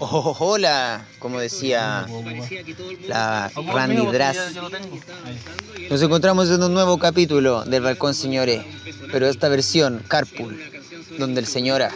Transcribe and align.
Oh, 0.00 0.36
hola, 0.40 1.06
como 1.18 1.38
decía 1.38 2.06
la 3.06 3.50
Randy 3.54 4.06
Brass. 4.06 4.36
Nos 5.90 6.02
encontramos 6.02 6.50
en 6.50 6.62
un 6.62 6.74
nuevo 6.74 6.98
capítulo 6.98 7.64
del 7.64 7.82
Balcón 7.82 8.14
Señores, 8.14 8.64
pero 9.12 9.28
esta 9.28 9.48
versión 9.48 10.02
Carpool, 10.08 10.58
donde 11.18 11.40
el 11.40 11.46
señor 11.46 11.82
A. 11.82 11.90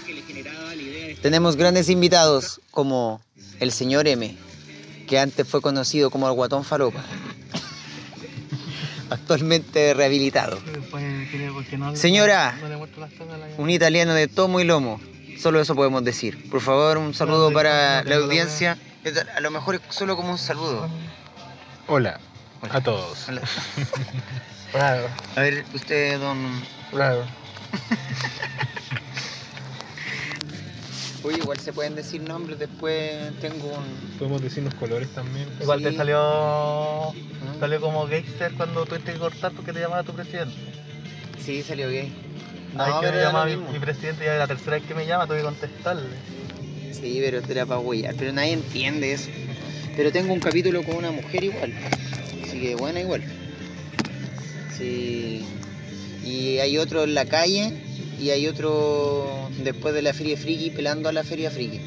Tenemos 1.22 1.56
grandes 1.56 1.88
invitados 1.88 2.60
como 2.70 3.20
el 3.58 3.72
señor 3.72 4.06
M, 4.06 4.36
que 5.08 5.18
antes 5.18 5.46
fue 5.46 5.60
conocido 5.60 6.10
como 6.10 6.28
el 6.28 6.34
Guatón 6.34 6.64
Falopa, 6.64 7.04
actualmente 9.10 9.94
rehabilitado. 9.94 10.58
Señora, 11.94 12.56
un 13.56 13.70
italiano 13.70 14.14
de 14.14 14.28
tomo 14.28 14.60
y 14.60 14.64
lomo. 14.64 15.00
Solo 15.40 15.60
eso 15.60 15.74
podemos 15.74 16.04
decir. 16.04 16.48
Por 16.50 16.60
favor, 16.60 16.98
un 16.98 17.14
saludo 17.14 17.52
para 17.52 18.02
la 18.04 18.16
audiencia. 18.16 18.76
A 19.36 19.40
lo 19.40 19.50
mejor 19.50 19.76
es 19.76 19.80
solo 19.90 20.16
como 20.16 20.30
un 20.32 20.38
saludo. 20.38 20.88
Hola, 21.86 22.18
a 22.70 22.80
todos. 22.80 23.28
Hola. 23.28 23.40
Bravo, 24.72 25.06
A 25.36 25.40
ver, 25.40 25.64
usted, 25.72 26.20
don. 26.20 26.36
bravo. 26.92 27.22
Oye, 31.24 31.38
igual 31.42 31.58
se 31.58 31.72
pueden 31.72 31.94
decir 31.94 32.20
nombres. 32.22 32.58
Después 32.58 33.32
tengo 33.40 33.66
un. 33.68 34.18
Podemos 34.18 34.42
decir 34.42 34.62
los 34.64 34.74
colores 34.74 35.08
también. 35.14 35.48
Igual 35.60 35.78
Sí. 35.78 35.84
te 35.86 35.96
salió 35.96 37.12
¿Mm? 37.14 37.60
salió 37.60 37.80
como 37.80 38.06
gangster 38.06 38.52
cuando 38.54 38.84
tuviste 38.84 39.12
que 39.14 39.18
cortar 39.18 39.52
porque 39.52 39.72
te 39.72 39.80
llamaba 39.80 40.02
tu 40.02 40.12
presidente. 40.12 40.54
Sí, 41.42 41.62
salió 41.62 41.88
gay. 41.88 42.12
No, 42.78 42.84
Ay, 42.84 42.92
que 43.00 43.10
me 43.10 43.22
lo 43.22 43.44
mi, 43.44 43.72
mi 43.72 43.78
presidente 43.80 44.24
ya 44.24 44.34
es 44.34 44.38
la 44.38 44.46
tercera 44.46 44.76
vez 44.76 44.86
que 44.86 44.94
me 44.94 45.04
llama, 45.04 45.26
tuve 45.26 45.38
que 45.38 45.42
contestarle. 45.42 46.16
Sí, 46.92 47.18
pero 47.20 47.38
esto 47.38 47.50
era 47.50 47.66
para 47.66 47.80
huellar. 47.80 48.14
Pero 48.16 48.32
nadie 48.32 48.52
entiende 48.52 49.12
eso. 49.12 49.30
Pero 49.96 50.12
tengo 50.12 50.32
un 50.32 50.38
capítulo 50.38 50.84
con 50.84 50.94
una 50.94 51.10
mujer 51.10 51.42
igual. 51.42 51.74
Así 52.44 52.60
que 52.60 52.76
bueno, 52.76 53.00
igual. 53.00 53.24
Sí. 54.76 55.44
Y 56.24 56.58
hay 56.58 56.78
otro 56.78 57.02
en 57.02 57.14
la 57.14 57.24
calle 57.24 57.72
y 58.20 58.30
hay 58.30 58.46
otro 58.46 59.50
después 59.64 59.92
de 59.92 60.02
la 60.02 60.12
Feria 60.14 60.36
Friki 60.36 60.70
pelando 60.70 61.08
a 61.08 61.12
la 61.12 61.24
Feria 61.24 61.50
Friki. 61.50 61.80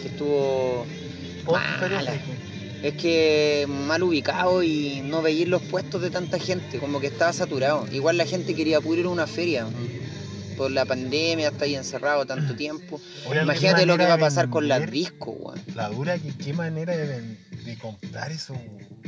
Que 0.00 0.08
estuvo 0.08 0.86
Post 1.44 1.62
Mala. 1.92 2.14
Es 2.82 2.94
que 2.94 3.66
mal 3.68 4.02
ubicado 4.02 4.62
y 4.62 5.02
no 5.04 5.20
veía 5.20 5.46
los 5.46 5.60
puestos 5.60 6.00
de 6.00 6.08
tanta 6.08 6.38
gente, 6.38 6.78
como 6.78 6.98
que 6.98 7.08
estaba 7.08 7.34
saturado. 7.34 7.86
Igual 7.92 8.16
la 8.16 8.24
gente 8.24 8.54
quería 8.54 8.80
puro 8.80 9.00
ir 9.00 9.06
a 9.06 9.10
una 9.10 9.26
feria. 9.26 9.66
Por 10.56 10.70
la 10.70 10.84
pandemia, 10.84 11.48
está 11.48 11.64
ahí 11.64 11.74
encerrado 11.76 12.26
tanto 12.26 12.54
tiempo. 12.54 13.00
Oye, 13.28 13.42
Imagínate 13.42 13.86
lo 13.86 13.96
que 13.96 14.04
va 14.04 14.14
a 14.14 14.16
de 14.16 14.20
pasar 14.22 14.50
con 14.50 14.68
las 14.68 14.90
discos, 14.90 15.34
weón. 15.38 15.60
La 15.74 15.88
dura, 15.88 16.18
que 16.18 16.36
qué 16.36 16.52
manera 16.52 16.96
de, 16.96 17.20
de 17.64 17.78
comprar 17.78 18.30
esos 18.32 18.56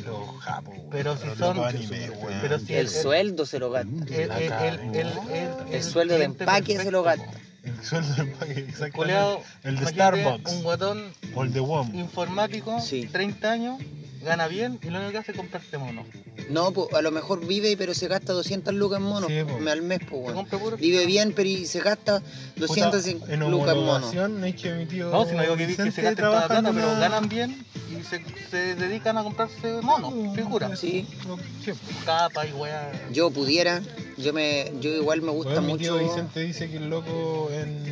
los 0.05 0.41
japos. 0.41 0.75
weón. 0.77 0.89
Pero 0.91 1.17
si 1.17 1.27
Los 1.27 1.39
son- 1.39 1.57
locos 1.57 1.75
anime, 1.75 2.11
weón. 2.11 2.39
pero 2.41 2.59
si 2.59 2.73
El 2.75 2.81
el- 2.81 2.89
sueldo 2.89 3.47
se 3.47 3.59
lo 3.59 3.70
gasta. 3.70 3.91
El, 4.15 4.29
La 4.29 4.39
el, 4.41 4.48
cagó. 4.48 4.65
el, 4.65 4.79
el, 4.97 5.07
el, 5.33 5.75
El 5.75 5.83
sueldo 5.83 6.17
de 6.19 6.25
empaque 6.25 6.77
se 6.79 6.91
lo 6.91 7.03
gasta. 7.03 7.31
El 7.65 7.81
sueldo 7.85 8.15
del 8.17 8.29
paquete, 8.33 8.55
po. 8.63 8.69
exactamente. 8.69 8.97
Culeado, 8.97 9.41
El 9.63 9.79
de 9.79 9.87
Starbucks. 9.87 10.53
Un 10.53 10.63
guatón 10.65 11.05
O 11.35 11.45
el 11.45 11.53
de 11.53 11.61
WOM. 11.61 11.95
informático, 11.95 12.81
Sí. 12.81 13.07
30 13.07 13.53
años, 13.53 13.79
gana 14.25 14.48
bien 14.48 14.79
y 14.83 14.87
lo 14.91 14.98
único 14.98 15.13
que 15.13 15.19
hace 15.19 15.31
es 15.33 15.37
comprarse 15.37 15.79
mono. 15.79 16.05
No, 16.51 16.73
pues 16.73 16.93
a 16.95 17.03
lo 17.03 17.11
mejor 17.11 17.47
vive, 17.47 17.77
pero 17.77 17.95
se 17.95 18.09
gasta 18.09 18.33
200 18.33 18.75
lucas 18.75 18.98
en 18.98 19.05
monos 19.05 19.29
Sí, 19.31 19.43
po, 19.45 19.59
po. 19.59 19.71
al 19.71 19.83
mes, 19.83 20.01
pues, 20.09 20.35
compra 20.35 20.59
puro. 20.59 20.77
Vive 20.77 21.07
bien, 21.07 21.33
pero 21.35 21.48
y 21.48 21.67
se 21.67 21.81
gasta 21.81 22.23
200 22.57 23.03
Puta, 23.03 23.33
en 23.33 23.41
lucas 23.51 23.75
en 23.75 23.85
monos. 23.85 24.12
homologación, 24.12 24.41
no 24.41 24.47
que. 24.47 24.87
No, 25.05 25.25
si 25.27 25.35
no 25.35 25.43
digo 25.43 25.57
que, 25.57 25.67
que 25.69 25.91
se 25.91 26.03
gasten 26.03 26.17
toda 26.17 26.47
plata, 26.47 26.73
pero 26.73 26.87
ganan 26.98 27.29
bien 27.29 27.65
y 27.91 28.03
se, 28.05 28.23
se 28.51 28.75
dedican 28.75 29.19
a 29.19 29.23
comprarse 29.23 29.81
monos, 29.83 30.13
figuras. 30.35 30.79
Sí. 30.79 31.07
No, 31.27 31.37
sí. 31.65 31.73
Capa 32.05 32.47
y 32.47 32.53
weá. 32.53 32.91
Yo 33.13 33.31
pudiera, 33.31 33.83
yo 34.17 34.33
me, 34.33 34.73
yo 34.80 34.91
igual 34.91 35.23
me 35.23 35.30
gusta 35.30 35.53
Weón, 35.53 35.67
mi 35.67 35.79
tío 35.79 35.95
mucho. 35.95 36.05
Vicente 36.05 36.41
dice 36.41 36.70
que 36.70 36.77
el 36.79 36.89
loco 36.91 37.48
en, 37.53 37.83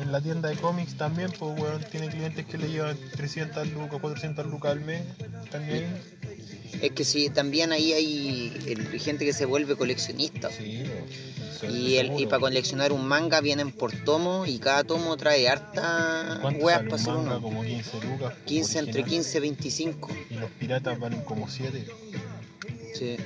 en 0.00 0.12
la 0.12 0.20
tienda 0.20 0.48
de 0.48 0.56
cómics 0.56 0.96
también, 0.96 1.30
pues 1.38 1.58
weón, 1.58 1.84
tiene 1.90 2.08
clientes 2.08 2.46
que 2.46 2.58
le 2.58 2.68
llevan 2.68 2.96
300 3.12 3.68
lucas, 3.72 4.00
400 4.00 4.46
lucas 4.46 4.72
al 4.72 4.80
mes. 4.80 5.02
También. 5.50 5.86
Es 6.80 6.92
que 6.92 7.04
sí, 7.04 7.30
también 7.30 7.72
ahí 7.72 7.92
hay 7.92 8.98
gente 9.00 9.24
que 9.24 9.32
se 9.32 9.44
vuelve 9.44 9.76
coleccionista. 9.76 10.50
Sí, 10.50 10.84
Y, 11.68 11.96
el, 11.96 12.18
y 12.18 12.26
para 12.26 12.40
coleccionar 12.40 12.92
un 12.92 13.06
manga 13.06 13.40
vienen 13.40 13.72
por 13.72 13.92
tomo 13.92 14.46
y 14.46 14.58
cada 14.58 14.84
tomo 14.84 15.16
trae 15.16 15.48
harta 15.48 16.38
¿Cuánto 16.40 16.64
weas 16.64 16.82
para 16.82 16.94
hacer 16.94 17.14
uno. 17.14 17.42
Como 17.42 17.62
15 17.62 18.00
lucas. 18.06 18.34
15, 18.46 18.78
entre 18.78 19.02
original. 19.02 19.24
15 19.24 19.38
y 19.38 19.40
25. 19.40 20.08
Y 20.30 20.34
los 20.34 20.50
piratas 20.52 20.98
valen 20.98 21.20
como 21.22 21.48
7. 21.48 21.86
Sí. 22.94 23.16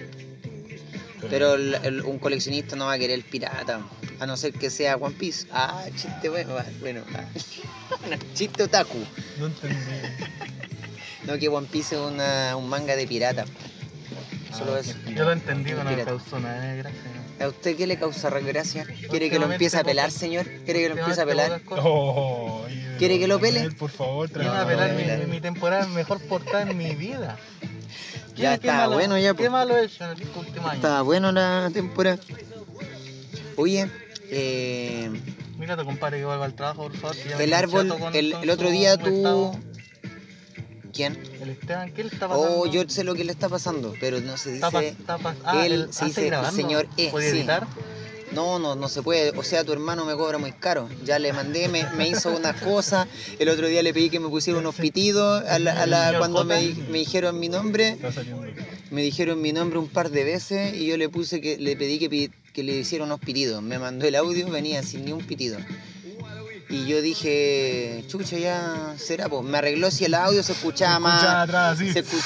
Pero 1.31 1.55
el- 1.55 1.75
el- 1.83 2.03
un 2.03 2.19
coleccionista 2.19 2.77
no 2.77 2.87
va 2.87 2.93
a 2.95 2.99
querer 2.99 3.15
el 3.17 3.25
pirata, 3.25 3.81
a 4.21 4.27
no 4.27 4.37
ser 4.37 4.53
que 4.53 4.71
sea 4.71 4.97
One 4.97 5.15
Piece. 5.15 5.47
Ah, 5.53 5.85
chiste 5.97 6.29
bueno, 6.29 6.55
bueno. 6.81 7.03
ah. 7.15 7.25
chiste 8.35 8.63
otaku. 8.65 8.99
No 9.39 9.47
entendí. 9.47 9.77
No 11.27 11.39
que 11.39 11.49
One 11.49 11.67
Piece 11.71 11.95
es 11.95 12.01
una- 12.01 12.57
un 12.57 12.69
manga 12.69 12.97
de 12.97 13.07
pirata. 13.07 13.45
Solo 14.57 14.75
Ah, 14.75 14.81
eso. 14.81 14.95
Yo 15.15 15.25
lo 15.25 15.33
entendí, 15.33 15.73
no 15.73 15.83
me 15.85 16.05
causó 16.05 16.39
nada 16.39 16.61
de 16.61 16.77
gracia. 16.79 17.01
¿A 17.41 17.49
usted 17.49 17.77
qué 17.77 17.87
le 17.89 17.99
causa 17.99 18.31
gracia? 18.31 18.87
¿Quiere 19.11 19.29
que 19.29 19.41
lo 19.41 19.51
empiece 19.51 19.77
a 19.77 19.83
pelar, 19.83 20.13
señor? 20.13 20.47
¿Quiere 20.65 20.81
que 20.83 20.89
lo 20.91 20.97
empiece 20.99 21.21
a 21.21 21.27
pelar? 21.27 21.61
Oh, 21.71 22.65
¿Quiere 22.99 23.19
que 23.19 23.27
lo 23.27 23.41
pele? 23.41 23.69
Por 23.73 23.91
favor, 23.91 24.31
No, 24.37 24.53
a 24.53 24.65
pelar 24.67 24.93
mi 25.27 25.41
temporada 25.41 25.87
mejor 25.89 26.21
portada 26.21 26.71
en 26.71 26.77
mi 26.79 26.95
vida. 26.95 27.37
Ya 28.37 28.55
¿Qué- 28.55 28.63
qué 28.63 28.67
está 28.69 28.89
bueno 28.89 29.17
ya, 29.19 29.31
¿Qué 29.31 29.35
pues. 29.35 29.51
malo 29.51 29.77
el 29.79 29.91
año? 30.01 30.73
Está 30.75 31.03
bueno 31.03 31.31
la 31.33 31.71
temporada. 31.73 32.19
Oye, 33.57 33.89
eh, 34.31 35.11
Mira, 35.59 35.77
te 35.77 35.85
compadre 35.85 36.19
que 36.19 36.25
vuelva 36.25 36.45
al 36.45 36.55
trabajo, 36.55 36.83
por 36.89 36.97
favor. 36.97 37.17
el 37.41 37.53
árbol, 37.55 37.89
con- 37.99 38.15
el, 38.17 38.33
con 38.33 38.43
el 38.43 38.51
otro 38.51 38.71
día 38.71 38.97
tú... 38.97 39.07
estado. 39.17 39.59
¿Quién? 40.93 41.21
El 41.41 41.51
Esteban, 41.51 41.93
¿qué 41.93 42.05
le 42.05 42.11
está 42.11 42.29
pasando? 42.29 42.49
Oh, 42.61 42.67
yo 42.67 42.85
sé 42.89 43.03
lo 43.03 43.15
que 43.15 43.25
le 43.25 43.33
está 43.33 43.49
pasando, 43.49 43.95
pero 44.01 44.21
no 44.21 44.37
se 44.37 44.55
Está 44.55 44.71
pas- 44.71 44.81
dice... 44.81 44.97
está 45.01 45.19
pas- 45.19 45.35
ah, 45.45 45.67
él 45.67 45.73
el- 45.73 45.81
se 45.81 45.87
ah, 45.87 45.91
¿está 45.91 46.05
dice 46.07 46.27
grabando? 46.27 46.57
señor 46.57 46.87
E, 46.97 47.11
¿Puede 47.11 47.31
sí. 47.33 47.39
editar? 47.39 47.67
No, 48.35 48.59
no, 48.59 48.75
no 48.75 48.89
se 48.89 49.03
puede. 49.03 49.31
O 49.39 49.43
sea, 49.43 49.65
tu 49.65 49.73
hermano 49.73 50.05
me 50.05 50.15
cobra 50.15 50.39
muy 50.39 50.53
caro. 50.53 50.89
Ya 51.05 51.19
le 51.19 51.33
mandé, 51.33 51.69
me, 51.69 51.85
me 51.97 52.09
hizo 52.09 52.31
unas 52.35 52.61
cosas. 52.61 53.07
El 53.39 53.49
otro 53.49 53.67
día 53.69 53.83
le 53.83 53.95
pedí 53.95 54.11
que 54.11 54.21
me 54.21 54.29
pusiera 54.29 54.59
unos 54.59 54.75
pitidos. 54.75 55.45
A 55.49 55.59
la, 55.59 55.83
a 55.83 55.87
la- 55.87 56.05
Señor 56.07 56.19
cuando 56.19 56.45
me, 56.45 56.61
dijeron 56.99 57.39
mi 57.39 57.49
nombre, 57.49 57.97
me 58.91 59.03
dijeron 59.03 59.41
mi 59.41 59.53
nombre 59.53 59.79
un 59.79 59.89
par 59.89 60.11
de 60.11 60.25
veces 60.25 60.75
y 60.75 60.87
yo 60.87 60.97
le 60.97 61.09
puse 61.09 61.41
que 61.41 61.57
le 61.59 61.77
pedí 61.77 61.99
que, 61.99 62.31
que 62.53 62.63
le 62.63 62.79
hiciera 62.79 63.05
unos 63.05 63.21
pitidos. 63.21 63.63
Me 63.63 63.79
mandó 63.79 64.07
el 64.07 64.15
audio, 64.17 64.49
venía 64.51 64.83
sin 64.83 65.05
ni 65.05 65.13
un 65.13 65.25
pitido. 65.25 65.59
Y 66.69 66.87
yo 66.87 67.03
dije, 67.03 68.03
chucha, 68.09 68.39
ya 68.39 68.95
será, 68.97 69.29
pues. 69.29 69.45
Me 69.45 69.59
arregló 69.59 69.91
si 69.91 70.07
el 70.07 70.15
audio 70.15 70.43
se 70.43 70.53
escuchaba 70.53 70.99
más. 70.99 71.15
Escuchaba 71.23 71.43
atrás, 71.43 71.79
sí. 71.79 71.93
Se, 71.93 72.03
escu- 72.05 72.23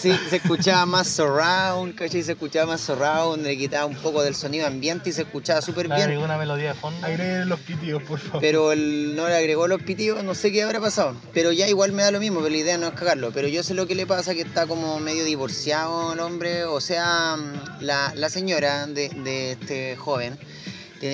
sí, 0.00 0.18
se 0.30 0.36
escuchaba 0.36 0.86
más 0.86 1.06
surround, 1.08 1.94
¿cachai? 1.94 2.22
Se 2.22 2.32
escuchaba 2.32 2.66
más 2.72 2.80
surround, 2.80 3.42
le 3.44 3.56
quitaba 3.58 3.84
un 3.84 3.94
poco 3.96 4.22
del 4.22 4.34
sonido 4.34 4.66
ambiente 4.66 5.10
y 5.10 5.12
se 5.12 5.22
escuchaba 5.22 5.60
súper 5.60 5.86
Le 5.88 5.94
bien. 5.96 6.06
agregó 6.06 6.24
una 6.24 6.38
melodía 6.38 6.68
de 6.68 6.74
fondo. 6.74 7.06
Agreguen 7.06 7.48
los 7.48 7.60
pitidos, 7.60 8.02
por 8.04 8.18
favor. 8.18 8.40
Pero 8.40 8.72
él 8.72 9.14
no 9.16 9.28
le 9.28 9.36
agregó 9.36 9.68
los 9.68 9.82
pitidos, 9.82 10.24
no 10.24 10.34
sé 10.34 10.50
qué 10.50 10.62
habrá 10.62 10.80
pasado. 10.80 11.14
Pero 11.34 11.52
ya 11.52 11.68
igual 11.68 11.92
me 11.92 12.02
da 12.02 12.10
lo 12.10 12.20
mismo, 12.20 12.38
pero 12.40 12.50
la 12.50 12.56
idea 12.56 12.78
no 12.78 12.86
es 12.88 12.94
cagarlo. 12.94 13.32
Pero 13.32 13.48
yo 13.48 13.62
sé 13.62 13.74
lo 13.74 13.86
que 13.86 13.94
le 13.94 14.06
pasa, 14.06 14.34
que 14.34 14.40
está 14.42 14.66
como 14.66 14.98
medio 14.98 15.24
divorciado 15.24 16.14
el 16.14 16.20
hombre. 16.20 16.64
O 16.64 16.80
sea, 16.80 17.36
la, 17.80 18.12
la 18.16 18.30
señora 18.30 18.86
de, 18.86 19.10
de 19.10 19.52
este 19.52 19.96
joven 19.96 20.38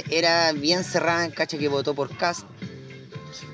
era 0.09 0.53
bien 0.53 0.85
cerrada, 0.85 1.29
cacha 1.31 1.59
que 1.59 1.67
votó 1.67 1.95
por 1.95 2.17
Cast. 2.17 2.47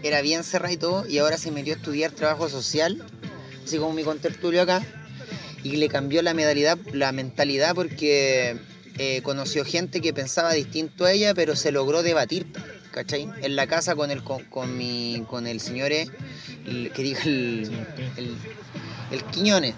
Era 0.03 0.21
bien 0.23 0.45
cerrada 0.45 0.73
y 0.73 0.77
todo, 0.77 1.07
y 1.07 1.19
ahora 1.19 1.39
se 1.39 1.51
metió 1.51 1.75
a 1.75 1.77
estudiar 1.77 2.11
trabajo 2.13 2.49
social, 2.49 3.05
así 3.65 3.79
como 3.79 3.93
mi 3.93 4.03
contertulio 4.05 4.63
acá, 4.63 4.83
y 5.63 5.77
le 5.77 5.89
cambió 5.89 6.23
la 6.23 6.33
mentalidad, 6.35 6.79
la 6.93 7.13
mentalidad 7.13 7.75
porque 7.75 8.57
eh, 8.99 9.21
conoció 9.23 9.65
gente 9.65 10.01
que 10.01 10.13
pensaba 10.13 10.53
distinto 10.53 11.05
a 11.05 11.13
ella, 11.13 11.35
pero 11.35 11.57
se 11.57 11.73
logró 11.73 12.03
debatir, 12.03 12.47
¿cachai? 12.93 13.29
En 13.43 13.57
la 13.57 13.67
casa 13.67 13.95
con 13.97 14.11
el, 14.11 14.23
con, 14.23 14.45
con 14.45 14.77
mi, 14.77 15.25
con 15.29 15.47
el 15.47 15.61
señor 15.61 15.93
E, 15.93 16.09
el- 16.67 16.91
que 16.95 17.03
diga 17.03 17.21
el, 17.25 17.71
el, 18.17 18.35
el 19.11 19.25
Quiñones. 19.25 19.75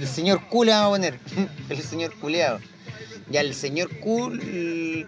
El 0.00 0.08
señor 0.08 0.48
Cule 0.48 0.72
vamos 0.72 0.86
a 0.86 0.90
poner. 0.90 1.18
El 1.68 1.82
señor 1.82 2.14
Culeado. 2.18 2.58
Ya 3.30 3.40
el 3.40 3.54
señor 3.54 3.88
Cool 4.00 5.06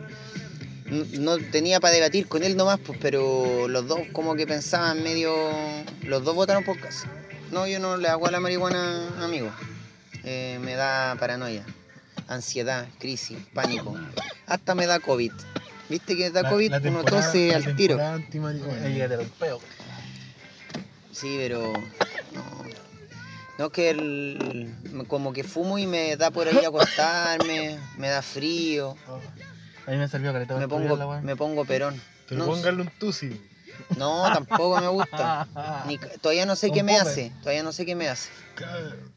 no, 0.86 1.04
no 1.20 1.38
tenía 1.50 1.80
para 1.80 1.94
debatir 1.94 2.26
con 2.28 2.42
él 2.42 2.56
nomás, 2.56 2.78
pues, 2.80 2.98
pero 3.00 3.68
los 3.68 3.86
dos 3.88 4.00
como 4.12 4.34
que 4.34 4.46
pensaban 4.46 5.02
medio. 5.02 5.34
Los 6.02 6.24
dos 6.24 6.34
votaron 6.34 6.64
por 6.64 6.78
casa. 6.78 7.08
No, 7.50 7.66
yo 7.66 7.78
no 7.78 7.96
le 7.96 8.08
hago 8.08 8.26
a 8.26 8.30
la 8.30 8.40
marihuana, 8.40 9.08
amigo. 9.22 9.50
Eh, 10.24 10.58
me 10.62 10.74
da 10.74 11.16
paranoia, 11.20 11.64
ansiedad, 12.28 12.86
crisis, 12.98 13.38
pánico. 13.54 13.94
Hasta 14.46 14.74
me 14.74 14.86
da 14.86 14.98
COVID. 14.98 15.32
Viste 15.88 16.16
que 16.16 16.30
da 16.30 16.42
La- 16.42 16.50
COVID, 16.50 16.70
la 16.70 16.78
uno 16.84 17.04
tose 17.04 17.48
la 17.48 17.56
al 17.56 17.76
tiro. 17.76 17.96
Sí, 21.12 21.36
pero 21.38 21.72
no. 23.58 23.64
No 23.64 23.70
que 23.70 23.90
el, 23.90 24.74
como 25.08 25.32
que 25.32 25.44
fumo 25.44 25.78
y 25.78 25.86
me 25.86 26.16
da 26.16 26.30
por 26.30 26.46
ahí 26.48 26.64
acostarme, 26.64 27.78
me 27.98 28.08
da 28.08 28.22
frío, 28.22 28.96
A 29.86 29.90
mí 29.90 29.96
me 29.96 30.08
sirvió 30.08 30.32
caleta. 30.32 30.54
me 30.54 30.60
la 30.62 30.68
pongo, 30.68 30.94
weá. 30.94 31.20
me 31.22 31.36
pongo 31.36 31.64
perón. 31.64 32.00
Pero 32.28 32.40
No, 32.40 32.46
póngale 32.46 32.82
un 32.82 32.90
tusi. 32.98 33.40
no, 33.96 34.24
tampoco 34.32 34.80
me 34.80 34.88
gusta. 34.88 35.46
Ni 35.86 35.98
todavía 36.20 36.44
no 36.46 36.56
sé 36.56 36.70
qué 36.72 36.82
me 36.82 36.96
hace, 36.98 37.32
todavía 37.40 37.62
no 37.62 37.72
sé 37.72 37.86
qué 37.86 37.94
me 37.94 38.08
hace 38.08 38.30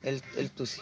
el, 0.04 0.22
el 0.38 0.52
tusi. 0.52 0.82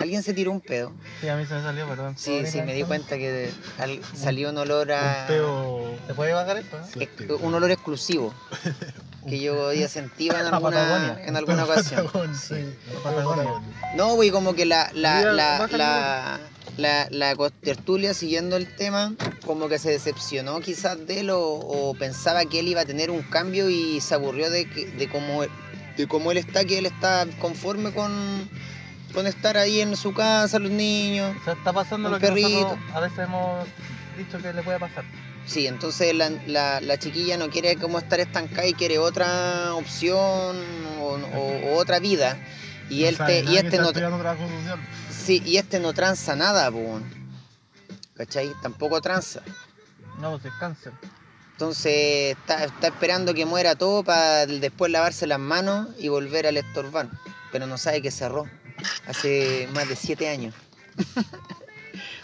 ¿Alguien 0.00 0.22
se 0.22 0.32
tiró 0.32 0.52
un 0.52 0.60
pedo? 0.60 0.92
Sí, 1.20 1.28
a 1.28 1.34
mí 1.36 1.44
se 1.44 1.54
me 1.54 1.62
salió, 1.62 1.88
perdón. 1.88 2.16
Sí, 2.16 2.46
sí, 2.46 2.62
me 2.62 2.72
di 2.72 2.84
cuenta 2.84 3.16
que 3.18 3.50
al- 3.78 4.00
salió 4.14 4.50
un 4.50 4.58
olor 4.58 4.92
a... 4.92 5.22
Un 5.22 5.26
peo. 5.26 5.96
¿Se 6.06 6.14
puede 6.14 6.32
bajar 6.34 6.58
esto? 6.58 6.78
eh? 7.00 7.08
un 7.40 7.52
olor 7.54 7.70
exclusivo 7.72 8.32
que 9.28 9.40
yo 9.40 9.68
había 9.68 9.88
sentido 9.88 10.36
en 10.38 10.46
alguna, 10.54 11.20
en 11.22 11.36
alguna 11.36 11.64
ocasión. 11.64 12.06
Patagón, 12.06 12.34
sí. 12.34 12.56
Patagonia. 13.02 13.62
No, 13.96 14.14
güey, 14.14 14.30
como 14.30 14.54
que 14.54 14.66
la, 14.66 14.90
la, 14.94 15.32
la, 15.32 15.68
la, 15.72 16.40
la, 16.76 17.08
la 17.10 17.50
tertulia 17.62 18.14
siguiendo 18.14 18.56
el 18.56 18.74
tema, 18.74 19.14
como 19.44 19.68
que 19.68 19.78
se 19.78 19.90
decepcionó 19.90 20.60
quizás 20.60 21.06
de 21.06 21.20
él 21.20 21.30
o, 21.30 21.40
o 21.40 21.94
pensaba 21.94 22.44
que 22.44 22.60
él 22.60 22.68
iba 22.68 22.82
a 22.82 22.84
tener 22.84 23.10
un 23.10 23.22
cambio 23.22 23.68
y 23.68 24.00
se 24.00 24.14
aburrió 24.14 24.50
de, 24.50 24.68
que, 24.68 24.86
de, 24.86 25.08
cómo, 25.08 25.42
de 25.96 26.08
cómo 26.08 26.30
él 26.30 26.38
está, 26.38 26.64
que 26.64 26.78
él 26.78 26.86
está 26.86 27.26
conforme 27.40 27.92
con, 27.92 28.48
con 29.12 29.26
estar 29.26 29.56
ahí 29.56 29.80
en 29.80 29.96
su 29.96 30.14
casa, 30.14 30.58
los 30.58 30.70
niños. 30.70 31.36
O 31.40 31.44
sea, 31.44 31.54
está 31.54 31.72
pasando 31.72 32.08
lo 32.08 32.18
que 32.18 32.28
perrito. 32.28 32.50
nosotros 32.50 32.78
a 32.94 33.00
veces 33.00 33.18
hemos 33.18 33.66
dicho 34.16 34.38
que 34.38 34.52
le 34.52 34.62
puede 34.62 34.78
pasar. 34.78 35.04
Sí, 35.48 35.66
entonces 35.66 36.14
la, 36.14 36.28
la, 36.46 36.80
la 36.80 36.98
chiquilla 36.98 37.38
no 37.38 37.48
quiere 37.48 37.76
como 37.76 37.98
estar 37.98 38.20
estancada 38.20 38.66
y 38.66 38.74
quiere 38.74 38.98
otra 38.98 39.74
opción 39.74 40.56
o, 41.00 41.18
o- 41.34 41.70
o 41.72 41.76
otra 41.78 41.98
vida. 41.98 42.36
Y, 42.90 43.04
él 43.04 43.16
te, 43.26 43.40
y 43.50 43.56
este 43.56 43.76
no, 43.78 43.92
sí, 45.10 45.42
y 45.44 45.56
este 45.56 45.80
no 45.80 45.92
tranza 45.94 46.36
nada, 46.36 46.70
weón. 46.70 47.04
¿cachai? 48.14 48.52
Tampoco 48.62 49.00
tranza. 49.00 49.40
No, 50.20 50.32
pues 50.32 50.44
es 50.46 50.52
cáncer. 50.58 50.92
Entonces 51.52 52.36
está, 52.36 52.64
está 52.64 52.86
esperando 52.88 53.32
que 53.34 53.44
muera 53.46 53.74
todo 53.74 54.04
para 54.04 54.46
después 54.46 54.90
lavarse 54.92 55.26
las 55.26 55.38
manos 55.38 55.88
y 55.98 56.08
volver 56.08 56.46
al 56.46 56.56
estorbar. 56.56 57.08
Pero 57.52 57.66
no 57.66 57.78
sabe 57.78 58.02
que 58.02 58.10
cerró 58.10 58.44
hace 59.06 59.68
más 59.72 59.88
de 59.88 59.96
siete 59.96 60.28
años. 60.28 60.54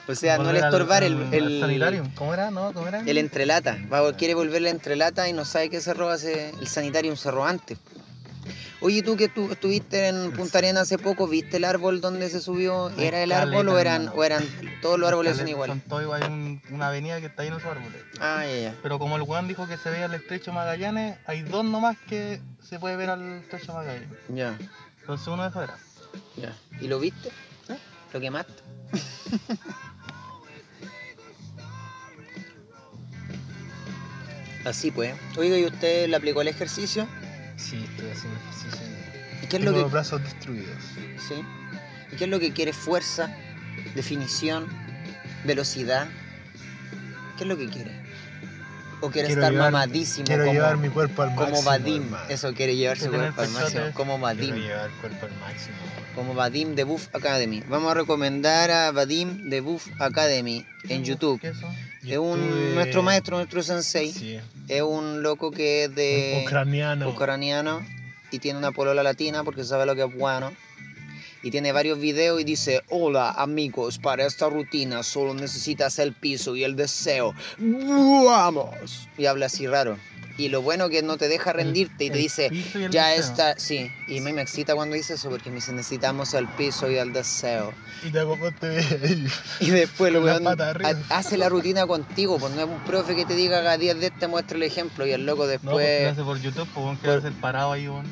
o 0.06 0.14
sea, 0.14 0.38
no 0.38 0.48
al- 0.50 0.56
estorbar, 0.56 1.02
el, 1.02 1.32
el, 1.32 1.60
sanitarium. 1.60 2.10
¿Cómo 2.14 2.34
era? 2.34 2.50
¿No? 2.50 2.72
¿Cómo 2.72 2.86
era? 2.88 3.00
el 3.00 3.18
entrelata. 3.18 3.78
Va, 3.92 4.12
quiere 4.14 4.34
volver 4.34 4.62
la 4.62 4.70
entrelata 4.70 5.28
y 5.28 5.32
no 5.32 5.44
sabe 5.44 5.70
que 5.70 5.80
cerró 5.80 6.10
hace. 6.10 6.50
El 6.60 6.66
sanitarium 6.68 7.16
cerró 7.16 7.44
antes. 7.44 7.78
Oye, 8.80 9.02
tú 9.02 9.16
que 9.16 9.28
tú 9.30 9.50
estuviste 9.50 10.08
en 10.08 10.32
Punta 10.32 10.58
Arenas 10.58 10.82
hace 10.82 10.98
poco, 10.98 11.26
¿viste 11.26 11.56
el 11.56 11.64
árbol 11.64 12.02
donde 12.02 12.28
se 12.28 12.38
subió? 12.42 12.90
¿Era 12.98 13.22
el 13.22 13.32
árbol 13.32 13.66
o 13.70 13.78
eran, 13.78 14.08
o 14.14 14.22
eran 14.24 14.44
todos 14.82 14.98
los 14.98 15.08
árboles 15.08 15.38
son 15.38 15.48
iguales? 15.48 15.76
Son 15.78 15.88
todos 15.88 16.02
iguales. 16.02 16.28
Hay 16.28 16.34
un- 16.34 16.60
una 16.70 16.88
avenida 16.88 17.18
que 17.18 17.26
está 17.26 17.44
llena 17.44 17.56
de 17.56 17.66
árboles. 17.66 18.02
Ah, 18.20 18.44
ya, 18.44 18.60
ya. 18.60 18.74
Pero 18.82 18.98
como 18.98 19.16
el 19.16 19.22
Juan 19.22 19.48
dijo 19.48 19.66
que 19.66 19.78
se 19.78 19.88
veía 19.88 20.04
el 20.04 20.12
estrecho 20.12 20.52
Magallanes, 20.52 21.16
hay 21.26 21.40
dos 21.42 21.64
nomás 21.64 21.96
que 22.06 22.42
se 22.62 22.78
puede 22.78 22.96
ver 22.96 23.08
al 23.08 23.22
estrecho 23.38 23.72
Magallanes. 23.72 24.08
Ya, 24.28 24.58
Entonces 25.00 25.26
uno 25.28 25.44
de 25.44 25.48
esos 25.48 25.62
era. 25.62 25.78
ya. 26.36 26.52
¿Y 26.78 26.88
lo 26.88 26.98
viste? 27.00 27.28
¿Eh? 27.70 27.78
¿Lo 28.12 28.20
quemaste? 28.20 28.52
Así 34.64 34.90
pues. 34.90 35.14
Oiga, 35.36 35.58
¿y 35.58 35.64
usted 35.64 36.08
le 36.08 36.16
aplicó 36.16 36.40
el 36.42 36.48
ejercicio? 36.48 37.06
Sí, 37.56 37.84
estoy 37.90 38.10
haciendo 38.10 38.38
ejercicio. 38.40 38.86
¿Y 39.42 39.46
qué 39.46 39.56
es 39.56 39.62
Tengo 39.62 39.70
lo 39.72 39.76
los 39.78 39.86
que, 39.86 39.92
brazos 39.92 40.22
destruidos. 40.22 40.76
sí? 41.28 41.34
¿Y 42.12 42.16
qué 42.16 42.24
es 42.24 42.30
lo 42.30 42.40
que 42.40 42.52
quiere? 42.52 42.72
¿Fuerza? 42.72 43.34
¿Definición? 43.94 44.66
¿Velocidad? 45.44 46.06
¿Qué 47.36 47.44
es 47.44 47.48
lo 47.48 47.56
que 47.56 47.68
quiere? 47.68 47.90
¿O 49.00 49.10
quiere 49.10 49.26
Quiero 49.28 49.42
estar 49.42 49.52
llevar- 49.52 49.72
mamadísimo 49.72 50.24
Quiero 50.24 50.44
como, 50.44 50.54
llevar 50.54 50.76
mi 50.78 50.88
cuerpo 50.88 51.22
al 51.22 51.28
máximo. 51.34 51.50
como 51.50 51.62
Vadim? 51.62 52.14
Eso 52.30 52.54
quiere 52.54 52.74
llevar 52.76 52.98
su 52.98 53.10
cuerpo 53.10 53.42
al 53.42 53.48
máximo. 53.50 53.82
Como 53.92 54.12
Quiero 54.14 54.18
Vadim. 54.22 54.54
llevar 54.54 54.86
el 54.90 54.96
cuerpo 54.96 55.26
al 55.26 55.32
máximo. 55.40 55.76
como 56.14 56.32
Vadim 56.34 56.74
de 56.76 56.84
Buff 56.84 57.08
Academy. 57.12 57.62
Vamos 57.68 57.90
a 57.90 57.94
recomendar 57.94 58.70
a 58.70 58.92
Vadim 58.92 59.50
de 59.50 59.60
Buff 59.60 59.88
Academy 59.98 60.64
en 60.88 61.04
YouTube. 61.04 61.40
¿Qué 61.40 61.48
es 61.48 61.58
eso? 61.58 61.68
Es 62.06 62.18
un 62.18 62.40
Estuve- 62.40 62.74
nuestro 62.74 63.02
maestro, 63.02 63.36
nuestro 63.36 63.62
sensei. 63.62 64.12
Sí. 64.12 64.38
Es 64.68 64.82
un 64.82 65.22
loco 65.22 65.50
que 65.50 65.84
es 65.84 65.94
de 65.94 66.42
Ucraniano. 66.44 67.08
ucraniano 67.08 67.86
y 68.30 68.38
tiene 68.38 68.58
una 68.58 68.72
polola 68.72 69.02
latina 69.02 69.44
porque 69.44 69.64
sabe 69.64 69.86
lo 69.86 69.94
que 69.94 70.02
es 70.04 70.14
bueno. 70.16 70.52
Y 71.42 71.50
tiene 71.50 71.72
varios 71.72 71.98
videos 72.00 72.40
y 72.40 72.44
dice, 72.44 72.80
hola 72.88 73.30
amigos, 73.30 73.98
para 73.98 74.24
esta 74.24 74.48
rutina 74.48 75.02
solo 75.02 75.34
necesitas 75.34 75.98
el 75.98 76.14
piso 76.14 76.56
y 76.56 76.64
el 76.64 76.74
deseo. 76.74 77.34
¡Vamos! 77.58 79.08
Y 79.18 79.26
habla 79.26 79.46
así 79.46 79.66
raro. 79.66 79.98
Y 80.36 80.48
lo 80.48 80.62
bueno 80.62 80.88
que 80.88 81.02
no 81.02 81.16
te 81.16 81.28
deja 81.28 81.52
rendirte 81.52 82.04
y 82.04 82.10
te 82.10 82.18
dice, 82.18 82.48
y 82.52 82.88
ya 82.90 83.14
está, 83.14 83.56
sí. 83.56 83.90
Y 84.08 84.18
a 84.18 84.22
mí 84.22 84.32
me 84.32 84.42
excita 84.42 84.74
cuando 84.74 84.96
dice 84.96 85.14
eso 85.14 85.30
porque 85.30 85.48
me 85.48 85.56
dice, 85.56 85.72
necesitamos 85.72 86.34
el 86.34 86.48
piso 86.48 86.90
y 86.90 86.96
el 86.96 87.12
deseo. 87.12 87.72
Y 88.04 88.10
te 88.10 88.20
acostaste 88.20 88.80
Y 89.60 89.70
después 89.70 90.12
lo 90.12 90.22
weón 90.22 90.44
hace 91.08 91.36
la 91.36 91.48
rutina 91.48 91.86
contigo, 91.86 92.38
pues 92.38 92.52
no 92.54 92.62
es 92.62 92.68
un 92.68 92.80
profe 92.80 93.14
que 93.14 93.24
te 93.24 93.36
diga 93.36 93.58
haga 93.58 93.78
10 93.78 94.00
de 94.00 94.06
este, 94.06 94.26
muestra 94.26 94.56
el 94.56 94.64
ejemplo 94.64 95.06
y 95.06 95.12
el 95.12 95.24
loco 95.24 95.46
No, 95.46 95.50
pues 95.50 95.62
lo 95.62 95.78
después... 95.78 96.12
hace 96.12 96.22
por 96.22 96.40
YouTube, 96.40 96.68
pues 96.74 96.98
que 96.98 97.10
hacer 97.10 97.32
parado 97.34 97.72
ahí, 97.72 97.88
weón. 97.88 98.06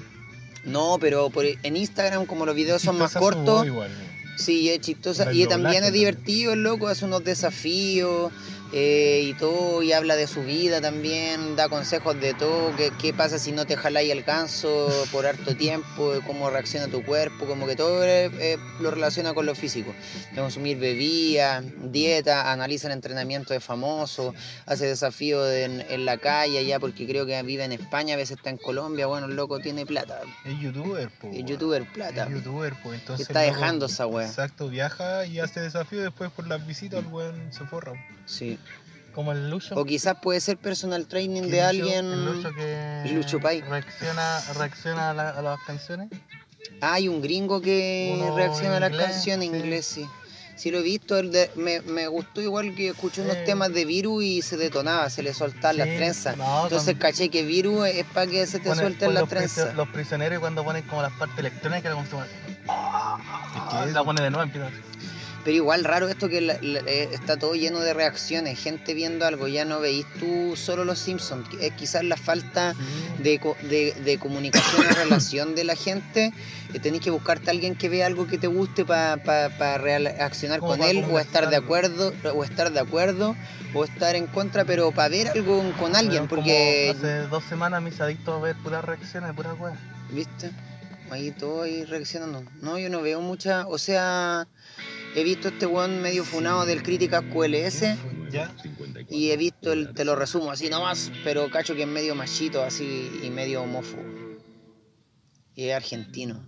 No, 0.64 0.98
pero 1.00 1.28
por, 1.30 1.44
en 1.44 1.76
Instagram 1.76 2.26
como 2.26 2.46
los 2.46 2.54
videos 2.54 2.82
son 2.82 2.96
más 2.98 3.14
cortos, 3.14 3.66
Igual. 3.66 3.90
sí, 4.36 4.70
es 4.70 4.80
chistosa. 4.80 5.32
Y 5.32 5.46
también 5.46 5.82
es 5.82 5.92
divertido, 5.92 6.52
el 6.52 6.62
loco 6.62 6.86
hace 6.86 7.04
unos 7.04 7.24
desafíos 7.24 8.30
eh, 8.72 9.20
y 9.24 9.34
todo, 9.34 9.82
y 9.82 9.92
habla 9.92 10.16
de 10.16 10.26
su 10.26 10.42
vida 10.42 10.80
también, 10.80 11.56
da 11.56 11.68
consejos 11.68 12.18
de 12.20 12.34
todo, 12.34 12.74
qué, 12.76 12.90
qué 13.00 13.12
pasa 13.12 13.38
si 13.38 13.52
no 13.52 13.66
te 13.66 13.76
jaláis 13.76 14.10
el 14.10 14.22
ganso 14.22 14.88
por 15.12 15.26
harto 15.26 15.54
tiempo, 15.56 16.14
cómo 16.26 16.48
reacciona 16.48 16.88
tu 16.88 17.04
cuerpo, 17.04 17.46
como 17.46 17.66
que 17.66 17.76
todo 17.76 18.02
eh, 18.04 18.30
eh, 18.40 18.56
lo 18.80 18.90
relaciona 18.90 19.34
con 19.34 19.44
lo 19.46 19.54
físico. 19.54 19.94
De 20.32 20.40
consumir 20.40 20.78
bebidas, 20.78 21.64
dieta, 21.92 22.50
analiza 22.50 22.86
el 22.86 22.94
entrenamiento 22.94 23.52
de 23.52 23.60
famosos, 23.60 24.34
hace 24.66 24.86
desafíos 24.86 25.50
en, 25.50 25.84
en 25.90 26.04
la 26.04 26.16
calle 26.16 26.58
allá 26.58 26.80
porque 26.80 27.06
creo 27.06 27.26
que 27.26 27.42
vive 27.42 27.64
en 27.64 27.72
España, 27.72 28.14
a 28.14 28.16
veces 28.16 28.38
está 28.38 28.50
en 28.50 28.56
Colombia, 28.56 29.06
bueno, 29.06 29.26
el 29.26 29.36
loco 29.36 29.58
tiene 29.58 29.84
plata, 29.84 30.20
Es 30.44 30.58
youtuber, 30.60 31.10
po. 31.20 31.28
es 31.32 31.44
youtuber 31.44 31.84
plata. 31.92 32.24
Es 32.24 32.30
youtuber, 32.30 32.74
pues 32.82 33.00
entonces. 33.00 33.28
está 33.28 33.40
dejando 33.40 33.86
esa 33.86 34.06
wea. 34.06 34.26
Exacto, 34.26 34.68
viaja 34.68 35.26
y 35.26 35.40
hace 35.40 35.60
desafío. 35.60 36.02
Después 36.02 36.30
por 36.30 36.46
las 36.46 36.66
visitas, 36.66 37.00
el 37.00 37.06
weón 37.06 37.52
se 37.52 37.64
forra. 37.66 37.92
Sí. 38.26 38.58
Como 39.14 39.32
el 39.32 39.50
Lucho. 39.50 39.74
O 39.74 39.84
quizás 39.84 40.16
puede 40.22 40.40
ser 40.40 40.56
personal 40.56 41.06
training 41.06 41.42
¿Qué 41.42 41.48
de 41.50 41.62
alguien. 41.62 42.06
El 42.06 42.24
Lucho 42.24 42.50
que 42.54 43.10
Lucho 43.12 43.40
Pai. 43.40 43.60
reacciona, 43.60 44.40
reacciona 44.56 45.10
a, 45.10 45.14
la- 45.14 45.30
a 45.30 45.42
las 45.42 45.58
canciones. 45.66 46.08
Ah, 46.80 46.94
hay 46.94 47.08
un 47.08 47.20
gringo 47.20 47.60
que 47.60 48.12
Uno 48.14 48.34
reacciona 48.36 48.76
a 48.76 48.80
las 48.80 48.90
inglés, 48.90 49.06
canciones 49.10 49.48
en 49.48 49.54
sí. 49.54 49.58
inglés, 49.60 49.86
sí. 49.86 50.06
Sí 50.54 50.70
lo 50.70 50.78
he 50.78 50.82
visto, 50.82 51.18
el 51.18 51.32
de- 51.32 51.50
me, 51.56 51.80
me 51.82 52.06
gustó 52.06 52.40
igual 52.40 52.74
que 52.74 52.88
escuché 52.88 53.22
unos 53.22 53.34
Sí. 53.36 53.42
temas 53.46 53.72
de 53.72 53.84
Viru 53.84 54.22
y 54.22 54.42
se 54.42 54.56
detonaba, 54.56 55.10
se 55.10 55.22
le 55.22 55.34
soltaban 55.34 55.78
las 55.78 55.88
Sí, 55.88 55.96
trenzas. 55.96 56.36
no, 56.36 56.64
Entonces 56.64 56.96
caché 56.98 57.28
que 57.30 57.42
Viru 57.42 57.84
es 57.84 58.04
para 58.06 58.26
que 58.30 58.46
se 58.46 58.60
te 58.60 58.68
pone- 58.68 58.80
suelten 58.80 59.12
las 59.14 59.22
los, 59.22 59.28
trenzas. 59.30 59.74
los 59.74 59.88
prisioneros 59.88 60.38
cuando 60.40 60.62
ponen 60.64 60.82
como 60.84 61.02
las 61.02 61.12
partes 61.12 61.38
electrónicas, 61.38 61.92
como 61.92 62.06
se 62.06 62.12
llama. 62.12 62.26
Es 63.82 63.86
que 63.86 63.92
La 63.92 64.04
pone 64.04 64.22
de 64.22 64.30
nuevo, 64.30 64.44
empieza. 64.44 64.70
Pero 65.44 65.56
igual 65.56 65.82
raro 65.84 66.08
esto 66.08 66.28
que 66.28 66.40
la- 66.40 66.56
la- 66.62 66.80
eh, 66.86 67.08
está 67.12 67.36
todo 67.36 67.54
lleno 67.54 67.80
de 67.80 67.94
reacciones, 67.94 68.58
gente 68.60 68.94
viendo 68.94 69.26
algo, 69.26 69.48
ya 69.48 69.64
no 69.64 69.80
veís 69.80 70.06
tú 70.20 70.54
solo 70.56 70.84
los 70.84 71.00
Simpsons. 71.00 71.48
Es 71.60 71.72
quizás 71.72 72.04
la 72.04 72.16
falta 72.16 72.74
de, 73.18 73.40
co- 73.40 73.56
de, 73.62 73.92
de 74.04 74.18
comunicación 74.18 74.86
o 74.86 74.90
relación 74.94 75.54
de 75.56 75.64
la 75.64 75.74
gente, 75.74 76.32
eh, 76.72 76.78
tenéis 76.78 77.02
que 77.02 77.10
buscarte 77.10 77.50
a 77.50 77.52
alguien 77.52 77.74
que 77.74 77.88
vea 77.88 78.06
algo 78.06 78.26
que 78.28 78.38
te 78.38 78.46
guste 78.46 78.84
para 78.84 79.16
reaccionar 79.78 80.60
Como 80.60 80.72
con 80.72 80.80
pa' 80.80 80.90
él 80.90 81.04
o 81.10 81.18
estar 81.18 81.50
de 81.50 81.56
acuerdo 81.56 82.12
o 82.34 82.44
estar 82.44 82.72
de 82.72 82.78
acuerdo 82.80 83.34
o 83.74 83.84
estar 83.84 84.14
en 84.14 84.26
contra, 84.28 84.64
pero 84.64 84.92
para 84.92 85.08
ver 85.08 85.28
algo 85.28 85.62
con 85.80 85.96
alguien, 85.96 86.28
como 86.28 86.28
porque 86.28 86.94
Hace 86.96 87.22
dos 87.28 87.42
semanas 87.44 87.82
me 87.82 87.88
hice 87.90 88.02
adicto 88.02 88.34
a 88.34 88.38
ver 88.40 88.54
puras 88.62 88.84
reacciones, 88.84 89.32
puras 89.34 89.58
weas. 89.58 89.78
¿viste? 90.12 90.50
Ahí 91.10 91.30
todo 91.32 91.62
ahí 91.62 91.84
reaccionando. 91.84 92.44
No, 92.60 92.78
yo 92.78 92.88
no 92.90 93.02
veo 93.02 93.20
mucha, 93.20 93.66
o 93.66 93.76
sea, 93.76 94.46
he 95.14 95.24
visto 95.24 95.48
este 95.48 95.66
weón 95.66 96.00
medio 96.02 96.24
funado 96.24 96.64
del 96.64 96.82
Críticas 96.82 97.22
QLS 97.32 97.82
¿Ya? 98.30 98.54
y 99.10 99.30
he 99.30 99.36
visto 99.36 99.72
el, 99.72 99.92
te 99.94 100.04
lo 100.04 100.16
resumo 100.16 100.50
así 100.50 100.68
nomás, 100.68 101.12
pero 101.24 101.50
cacho 101.50 101.74
que 101.74 101.82
es 101.82 101.88
medio 101.88 102.14
machito 102.14 102.62
así 102.62 103.10
y 103.22 103.30
medio 103.30 103.62
homófobo. 103.62 104.02
Y 105.54 105.64
es 105.64 105.76
argentino. 105.76 106.46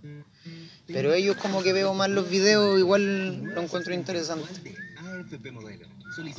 Pero 0.87 1.13
ellos 1.13 1.37
como 1.37 1.61
que 1.61 1.73
veo 1.73 1.93
más 1.93 2.09
los 2.09 2.29
videos, 2.29 2.79
igual 2.79 3.43
lo 3.43 3.61
encuentro 3.61 3.93
interesante. 3.93 4.73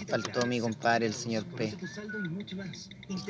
Faltó 0.08 0.46
mi 0.46 0.60
compadre, 0.60 1.06
el 1.06 1.14
señor 1.14 1.44
P. 1.44 1.76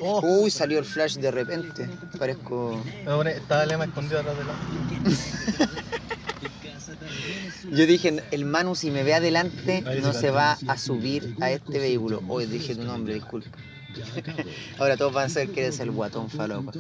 Oh, 0.01 0.21
Uy, 0.43 0.51
salió 0.51 0.79
el 0.79 0.85
flash 0.85 1.17
de 1.17 1.31
repente. 1.31 1.89
Parezco. 2.19 2.83
hombre, 3.07 3.37
estaba 3.37 3.65
el 3.65 3.71
lema 3.71 3.85
escondido 3.85 4.21
atrás 4.21 4.37
de 4.39 4.45
la. 4.45 5.83
Yo 7.71 7.87
dije, 7.87 8.23
el 8.31 8.45
Manu 8.45 8.75
si 8.75 8.91
me 8.91 9.03
ve 9.03 9.15
adelante 9.15 9.83
no 10.03 10.13
se 10.13 10.31
va 10.31 10.59
a 10.67 10.79
subir 10.79 11.35
a 11.41 11.51
este 11.51 11.79
vehículo. 11.79 12.23
Hoy 12.29 12.47
dije 12.47 12.75
tu 12.75 12.83
nombre, 12.85 13.15
disculpa. 13.15 13.49
Ahora 14.79 14.99
todos 14.99 15.13
van 15.15 15.27
a 15.27 15.29
saber 15.31 15.49
que 15.51 15.61
eres 15.63 15.81
el 15.81 15.91
guatón 15.91 16.29
falopa. 16.29 16.71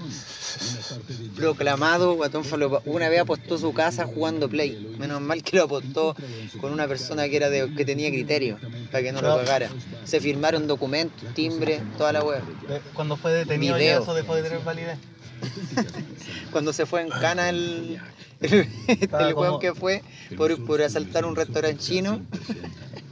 Proclamado 1.34 2.14
guatón 2.14 2.44
falopa. 2.44 2.82
Una 2.84 3.08
vez 3.08 3.20
apostó 3.20 3.56
su 3.58 3.72
casa 3.72 4.04
jugando 4.04 4.48
play. 4.48 4.94
Menos 4.98 5.20
mal 5.22 5.42
que 5.42 5.56
lo 5.56 5.64
apostó 5.64 6.14
con 6.60 6.72
una 6.72 6.86
persona 6.86 7.26
que 7.28 7.36
era 7.36 7.48
de, 7.50 7.72
que 7.74 7.84
tenía 7.86 8.10
criterio 8.10 8.58
para 8.92 9.02
que 9.02 9.12
no 9.12 9.22
lo 9.22 9.28
pagara. 9.36 9.70
Se 10.04 10.20
firmaron 10.20 10.66
documentos, 10.66 11.32
timbre, 11.34 11.80
toda 11.96 12.12
la 12.12 12.22
web. 12.22 12.42
de- 12.68 12.80
Cuando 12.92 13.16
fue 13.16 13.32
detenido 13.32 13.78
ya 13.78 13.96
eso 14.02 14.14
dejó 14.14 14.34
de 14.34 14.42
tener 14.42 14.58
validez. 14.60 14.98
Cuando 16.50 16.72
se 16.72 16.86
fue 16.86 17.02
en 17.02 17.08
cana 17.10 17.48
el, 17.50 17.98
el, 18.40 18.68
el 18.88 19.34
weón 19.34 19.60
que 19.60 19.74
fue 19.74 20.02
por, 20.36 20.64
por 20.64 20.82
asaltar 20.82 21.24
un 21.24 21.36
restaurante 21.36 21.78
chino, 21.82 22.20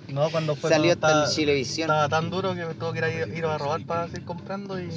No, 0.08 0.30
cuando 0.30 0.54
fue 0.56 0.70
salió 0.70 0.92
hasta 0.92 1.08
estaba- 1.08 1.28
Chilevisión. 1.30 1.90
Estaba 1.90 2.08
tan 2.08 2.30
duro 2.30 2.54
que 2.54 2.62
tuvo 2.74 2.92
que 2.92 2.98
ir 2.98 3.04
a, 3.04 3.26
ir 3.38 3.44
a 3.44 3.58
robar 3.58 3.84
para 3.84 4.06
seguir 4.06 4.24
comprando 4.24 4.80
y. 4.80 4.88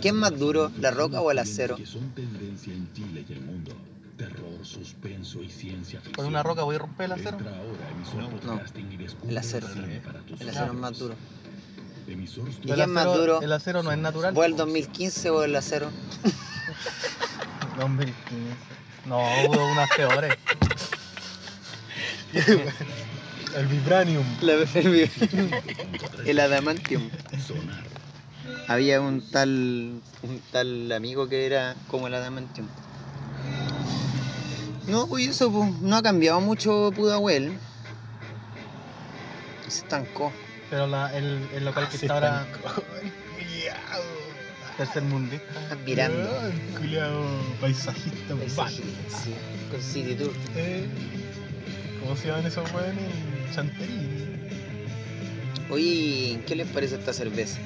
¿Quién 0.00 0.14
es 0.16 0.20
más 0.20 0.38
duro, 0.38 0.70
la 0.80 0.90
roca 0.90 1.20
o 1.20 1.30
el 1.30 1.38
acero? 1.38 1.76
Con 6.14 6.26
una 6.26 6.42
roca 6.42 6.62
voy 6.62 6.76
a 6.76 6.78
romper 6.80 7.06
el 7.06 7.12
acero. 7.12 7.38
No, 8.44 8.60
el 9.28 9.38
acero. 9.38 9.66
El 10.40 10.48
acero 10.48 10.66
es 10.66 10.74
más 10.74 10.98
duro. 10.98 11.14
¿Y 12.12 12.70
El 12.70 12.74
quién 12.74 12.80
es 12.80 12.88
más 12.88 13.04
duro? 13.04 13.40
El 13.40 13.52
acero 13.52 13.82
no 13.82 13.90
es 13.92 13.98
natural. 13.98 14.34
¿Vos 14.34 14.46
el 14.46 14.56
2015 14.56 15.30
o 15.30 15.42
el 15.44 15.56
acero? 15.56 15.90
2015. 17.78 18.14
No, 19.06 19.18
hubo 19.46 19.66
unas 19.72 19.88
peores. 19.96 20.36
El 23.54 23.66
Vibranium. 23.66 24.24
La- 24.40 24.54
el, 24.54 25.10
el 26.24 26.40
adamantium. 26.40 27.10
Había 28.66 29.00
un 29.02 29.20
tal 29.30 30.00
un 30.22 30.40
tal 30.50 30.90
amigo 30.92 31.28
que 31.28 31.44
era 31.44 31.74
como 31.88 32.06
el 32.06 32.14
adamantium. 32.14 32.66
No, 34.86 35.06
pues 35.06 35.28
eso 35.28 35.52
pues, 35.52 35.70
no 35.82 35.96
ha 35.96 36.02
cambiado 36.02 36.40
mucho 36.40 36.90
Pudahuel. 36.96 37.58
Se 39.68 39.80
estancó. 39.80 40.32
Pero 40.72 40.86
la, 40.86 41.14
el, 41.14 41.46
el 41.54 41.66
local 41.66 41.86
que 41.90 41.96
está 41.96 42.14
ahora, 42.14 42.46
tercer 44.78 45.02
mundista. 45.02 45.76
Mirando. 45.84 46.30
Ay, 46.40 46.74
Culiao 46.78 47.24
paisajista. 47.60 48.34
Paisaje, 48.34 48.82
sí, 49.06 49.34
con 49.70 49.82
City 49.82 50.14
Tour. 50.14 50.32
Eh, 50.56 50.86
¿Cómo 52.00 52.16
se 52.16 52.28
llaman 52.28 52.46
esos 52.46 52.72
weones? 52.72 53.04
Chanterí. 53.54 54.08
Oye, 55.68 56.40
¿qué 56.46 56.56
les 56.56 56.66
parece 56.68 56.94
esta 56.94 57.12
cerveza? 57.12 57.58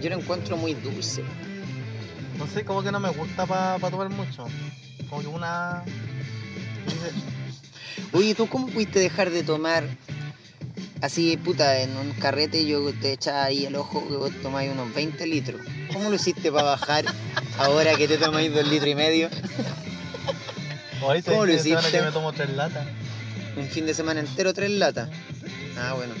Yo 0.00 0.10
la 0.10 0.16
encuentro 0.16 0.56
muy 0.56 0.74
dulce. 0.74 1.22
No 2.36 2.48
sé, 2.48 2.64
como 2.64 2.82
que 2.82 2.90
no 2.90 2.98
me 2.98 3.10
gusta 3.10 3.46
para 3.46 3.78
tomar 3.78 4.10
mucho. 4.10 4.46
Como 5.08 5.22
que 5.22 5.28
una. 5.28 5.84
Oye, 8.12 8.34
¿tú 8.34 8.48
cómo 8.48 8.66
pudiste 8.66 8.98
dejar 8.98 9.30
de 9.30 9.44
tomar 9.44 9.84
así, 11.04 11.36
puta, 11.36 11.80
en 11.80 11.96
un 11.96 12.12
carrete 12.12 12.64
yo 12.66 12.92
te 12.94 13.12
echaba 13.12 13.44
ahí 13.44 13.66
el 13.66 13.76
ojo 13.76 14.06
que 14.08 14.14
vos 14.16 14.32
tomáis 14.42 14.70
unos 14.72 14.92
20 14.94 15.26
litros? 15.26 15.60
¿Cómo 15.92 16.08
lo 16.10 16.16
hiciste 16.16 16.50
para 16.50 16.64
bajar 16.64 17.04
ahora 17.58 17.94
que 17.96 18.08
te 18.08 18.16
tomáis 18.18 18.52
dos 18.54 18.66
litros 18.66 18.90
y 18.90 18.94
medio? 18.94 19.28
Hoy 21.02 21.22
¿Cómo 21.22 21.46
lo 21.46 21.52
hiciste? 21.52 21.90
que 21.90 22.02
me 22.02 22.10
tomo 22.10 22.32
tres 22.32 22.50
latas. 22.50 22.86
Un 23.56 23.66
fin 23.68 23.86
de 23.86 23.94
semana 23.94 24.20
entero, 24.20 24.52
tres 24.54 24.70
latas. 24.70 25.08
Ah, 25.78 25.92
bueno. 25.94 26.14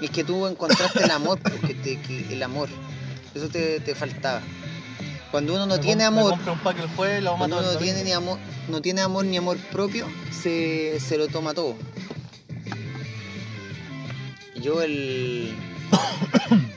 Y 0.00 0.04
es 0.06 0.10
que 0.10 0.22
tú 0.22 0.46
encontraste 0.46 1.02
el 1.02 1.10
amor, 1.10 1.38
porque 1.40 1.74
te, 1.74 2.00
que- 2.00 2.26
el 2.32 2.42
amor. 2.42 2.68
Eso 3.34 3.48
te, 3.48 3.80
te 3.80 3.94
faltaba. 3.94 4.42
Cuando 5.30 5.54
uno 5.54 5.66
no 5.66 5.76
Me 5.76 5.80
tiene 5.82 6.04
amor, 6.04 6.32
un 6.34 6.58
pack 6.60 6.78
el 6.78 6.88
jueves 6.88 7.22
cuando 7.36 7.58
uno 7.58 7.72
no 7.72 7.78
tiene, 7.78 8.02
ni 8.04 8.12
amor, 8.12 8.38
no 8.68 8.80
tiene 8.80 9.02
amor 9.02 9.24
ni 9.26 9.36
amor 9.36 9.58
propio, 9.70 10.06
se, 10.30 10.98
se 11.00 11.18
lo 11.18 11.28
toma 11.28 11.52
todo. 11.52 11.76
Yo 14.62 14.82
el, 14.82 15.54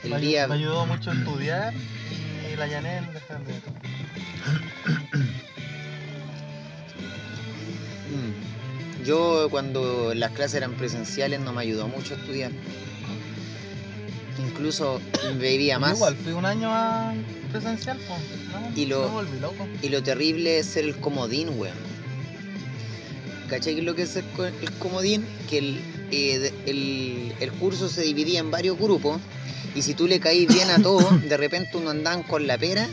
el 0.04 0.20
día... 0.20 0.46
me 0.46 0.54
ayudó 0.54 0.86
mucho 0.86 1.10
a 1.10 1.14
estudiar 1.14 1.72
y 2.52 2.56
la 2.56 2.66
llané 2.66 2.98
en 2.98 3.04
tomar. 3.06 3.40
Mm. 8.10 9.04
Yo 9.04 9.48
cuando 9.50 10.14
las 10.14 10.30
clases 10.32 10.54
eran 10.58 10.72
presenciales 10.74 11.40
no 11.40 11.52
me 11.52 11.62
ayudó 11.62 11.88
mucho 11.88 12.14
a 12.14 12.18
estudiar. 12.18 12.52
Incluso 14.48 15.00
bebía 15.40 15.78
más. 15.78 15.96
Igual, 15.96 16.16
fui 16.16 16.32
un 16.32 16.44
año 16.46 16.68
a 16.70 17.14
presencial, 17.50 17.98
pues. 18.06 18.20
No, 18.52 18.76
Y 18.76 18.86
lo- 18.86 19.06
Me 19.06 19.12
volví 19.12 19.40
loco. 19.40 19.66
Y 19.82 19.88
lo 19.88 20.02
terrible 20.02 20.58
es 20.58 20.66
ser 20.66 20.84
el 20.84 20.96
comodín, 20.96 21.48
weón. 21.58 21.76
¿Cachai 23.48 23.74
qué 23.74 23.80
es 23.80 23.86
lo 23.86 23.94
que 23.94 24.02
es 24.02 24.16
el, 24.16 24.24
el 24.62 24.70
comodín? 24.78 25.26
Que 25.50 25.58
el, 25.58 25.80
eh, 26.12 26.38
de- 26.38 26.52
el, 26.70 27.32
el 27.40 27.52
curso 27.52 27.88
se 27.88 28.02
dividía 28.02 28.40
en 28.40 28.50
varios 28.50 28.78
grupos 28.78 29.20
y 29.74 29.82
si 29.82 29.94
tú 29.94 30.06
le 30.06 30.20
caís 30.20 30.46
bien 30.46 30.70
a 30.70 30.80
todos, 30.82 31.22
de 31.28 31.36
repente 31.36 31.76
uno 31.76 31.90
andaban 31.90 32.22
con 32.22 32.46
la 32.46 32.56
pera 32.58 32.86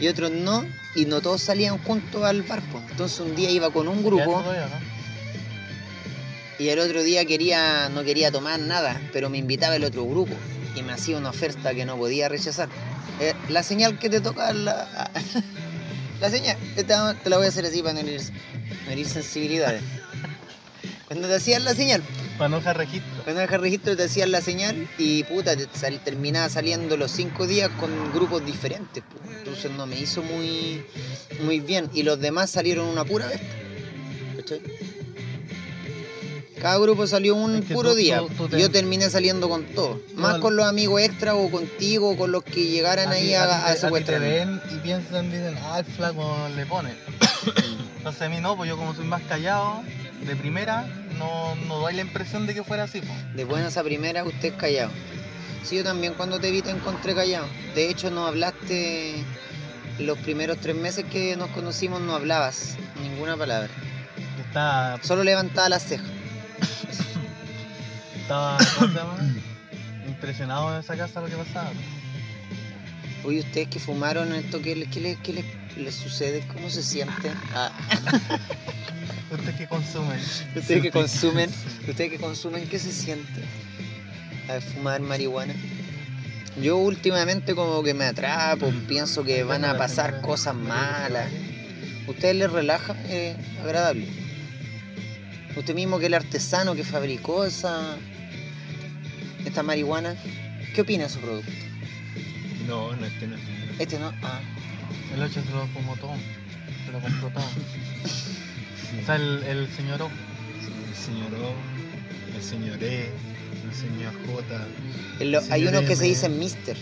y 0.00 0.08
otros 0.08 0.30
no, 0.32 0.64
y 0.96 1.04
no 1.06 1.20
todos 1.20 1.40
salían 1.42 1.78
juntos 1.78 2.22
al 2.24 2.42
barco. 2.42 2.82
Entonces 2.90 3.20
un 3.20 3.34
día 3.36 3.50
iba 3.50 3.70
con 3.70 3.88
un 3.88 4.02
grupo 4.04 4.24
todavía, 4.42 4.66
¿no? 4.66 4.94
y 6.58 6.68
el 6.68 6.78
otro 6.78 7.02
día 7.02 7.24
quería 7.24 7.88
no 7.88 8.04
quería 8.04 8.30
tomar 8.30 8.60
nada, 8.60 9.00
pero 9.12 9.28
me 9.30 9.38
invitaba 9.38 9.76
el 9.76 9.84
otro 9.84 10.04
grupo 10.04 10.34
y 10.76 10.82
me 10.82 10.92
hacía 10.92 11.16
una 11.18 11.30
oferta 11.30 11.74
que 11.74 11.84
no 11.84 11.96
podía 11.96 12.28
rechazar. 12.28 12.68
Eh, 13.20 13.32
la 13.48 13.62
señal 13.62 13.98
que 13.98 14.10
te 14.10 14.20
toca 14.20 14.52
la, 14.52 15.10
la 16.20 16.30
señal, 16.30 16.56
te, 16.74 16.82
te 16.84 16.94
la 17.30 17.36
voy 17.36 17.46
a 17.46 17.48
hacer 17.48 17.64
así 17.64 17.80
para 17.82 17.94
no 17.94 18.00
herir, 18.00 18.20
no 18.86 18.90
herir 18.92 19.08
sensibilidades. 19.08 19.82
Cuando 21.06 21.28
te 21.28 21.34
hacían 21.36 21.64
la 21.64 21.74
señal, 21.74 22.02
Para 22.38 22.48
no 22.48 22.56
dejar 22.58 22.76
registro. 22.78 23.22
cuando 23.22 23.40
dejas 23.42 23.60
registro 23.60 23.96
te 23.96 24.02
hacían 24.04 24.32
la 24.32 24.40
señal 24.40 24.88
y 24.98 25.22
puta, 25.24 25.56
te 25.56 25.68
sal- 25.78 26.00
terminaba 26.04 26.48
saliendo 26.48 26.96
los 26.96 27.10
cinco 27.12 27.46
días 27.46 27.70
con 27.78 27.90
grupos 28.12 28.44
diferentes. 28.44 29.04
Entonces 29.38 29.70
no 29.70 29.86
me 29.86 29.98
hizo 30.00 30.22
muy, 30.22 30.84
muy 31.44 31.60
bien. 31.60 31.88
Y 31.94 32.02
los 32.02 32.18
demás 32.20 32.50
salieron 32.50 32.86
una 32.88 33.04
pura 33.04 33.26
vez. 33.28 33.40
¿cachai? 34.36 34.60
Cada 36.60 36.78
grupo 36.78 37.06
salió 37.06 37.34
un 37.34 37.56
Es 37.56 37.64
que 37.66 37.74
puro 37.74 37.90
tú- 37.90 37.96
día. 37.96 38.18
tú- 38.20 38.28
tú 38.36 38.48
te- 38.48 38.58
Yo 38.60 38.70
terminé 38.70 39.10
saliendo 39.10 39.48
con 39.48 39.64
todo. 39.66 40.00
Más 40.14 40.38
con 40.38 40.56
los 40.56 40.66
amigos 40.66 41.02
extra 41.02 41.34
o 41.34 41.50
contigo 41.50 42.10
o 42.10 42.16
con 42.16 42.32
los 42.32 42.42
que 42.42 42.64
llegaran 42.66 43.10
ahí 43.10 43.34
a, 43.34 43.68
a 43.68 43.74
te 43.76 44.18
ven 44.18 44.60
y 44.74 44.76
piensan, 44.78 45.30
dicen, 45.30 45.56
ah, 45.62 45.80
el 45.80 45.84
flaco 45.84 46.36
le 46.56 46.64
pone. 46.66 46.90
Entonces 47.98 48.22
a 48.22 48.28
mí 48.30 48.40
no, 48.40 48.56
pues 48.56 48.68
yo 48.68 48.76
como 48.78 48.94
soy 48.94 49.04
más 49.04 49.22
callado, 49.22 49.82
de 50.26 50.36
primera, 50.36 50.86
no, 51.18 51.54
no 51.66 51.78
doy 51.80 51.94
la 51.94 52.02
impresión 52.02 52.46
de 52.46 52.54
que 52.54 52.64
fuera 52.64 52.84
así, 52.84 53.00
pues. 53.00 53.36
De 53.36 53.44
buenas 53.44 53.76
a 53.76 53.82
primeras, 53.84 54.26
usted 54.26 54.48
es 54.52 54.54
callado. 54.54 54.90
Sí, 55.62 55.76
yo 55.76 55.84
también 55.84 56.14
cuando 56.14 56.38
te 56.40 56.50
vi 56.50 56.62
te 56.62 56.70
encontré 56.70 57.14
callado. 57.14 57.46
De 57.74 57.88
hecho, 57.88 58.10
no 58.10 58.26
hablaste 58.26 59.14
los 59.98 60.18
primeros 60.18 60.58
tres 60.58 60.76
meses 60.76 61.04
que 61.10 61.36
nos 61.36 61.48
conocimos, 61.50 62.00
no 62.00 62.14
hablabas 62.14 62.76
ninguna 63.02 63.36
palabra. 63.36 63.68
Estaba, 64.46 64.98
Solo 65.02 65.24
levantaba 65.24 65.68
las 65.68 65.82
cejas. 65.84 66.06
estaba, 68.20 68.58
¿cómo 68.78 68.92
se 68.92 68.98
llama? 68.98 69.16
Impresionado 70.06 70.74
en 70.74 70.80
esa 70.80 70.96
casa 70.96 71.20
lo 71.20 71.26
que 71.28 71.36
pasaba. 71.36 71.70
Oye, 73.24 73.40
ustedes 73.40 73.68
que 73.68 73.80
fumaron 73.80 74.34
esto, 74.34 74.60
¿qué, 74.60 74.86
qué, 74.90 75.00
le- 75.00 75.16
qué 75.16 75.32
le- 75.32 75.44
les 75.76 75.94
sucede? 75.94 76.44
¿Cómo 76.52 76.70
se 76.70 76.82
sienten? 76.82 77.32
Ah, 77.54 77.72
Ustedes 79.30 79.56
que 79.56 79.66
consumen. 79.66 80.20
ustedes 80.54 80.82
que 80.82 80.90
consumen, 80.90 81.50
ustedes 81.88 82.10
que 82.10 82.18
consumen, 82.18 82.68
¿qué 82.68 82.78
se 82.78 82.92
siente 82.92 83.42
al 84.48 84.62
fumar 84.62 85.00
marihuana? 85.00 85.54
Yo 86.62 86.76
últimamente 86.76 87.54
como 87.56 87.82
que 87.82 87.94
me 87.94 88.04
atrapo, 88.04 88.72
pienso 88.86 89.24
que 89.24 89.42
van 89.42 89.64
a 89.64 89.76
pasar 89.76 90.20
cosas 90.20 90.54
malas. 90.54 91.28
¿Ustedes 92.06 92.36
les 92.36 92.52
relaja? 92.52 92.94
Es 93.08 93.36
agradable. 93.60 94.06
Usted 95.56 95.74
mismo 95.74 95.98
que 95.98 96.06
el 96.06 96.14
artesano 96.14 96.76
que 96.76 96.84
fabricó 96.84 97.44
esa 97.44 97.96
esta 99.44 99.62
marihuana, 99.64 100.14
¿qué 100.74 100.82
opina 100.82 101.04
de 101.04 101.10
su 101.10 101.18
producto? 101.18 101.50
No, 102.68 102.94
no, 102.94 103.04
este 103.06 103.26
no. 103.26 103.36
Este 103.78 103.98
no. 103.98 104.12
Ah. 104.22 104.40
El 105.14 105.22
8 105.22 105.42
se 105.46 105.50
lo 105.52 105.66
fumó 105.68 105.96
todo. 105.96 106.12
Se 106.86 106.92
lo 106.92 107.00
compró 107.00 107.28
todo. 107.30 107.44
O 109.02 109.06
sea, 109.06 109.16
el, 109.16 109.42
el 109.44 109.68
señor 109.74 110.02
O. 110.02 110.06
El 110.08 110.94
señor 110.96 111.34
O, 111.42 112.36
el 112.36 112.42
señor 112.42 112.82
E, 112.82 113.10
el 113.68 113.74
señor 113.74 114.12
J. 114.26 114.66
Lo- 115.24 115.38
hay 115.40 115.44
Señor 115.64 115.68
unos 115.74 115.84
que 115.84 115.96
se 115.96 116.04
dicen 116.04 116.38
mister. 116.38 116.76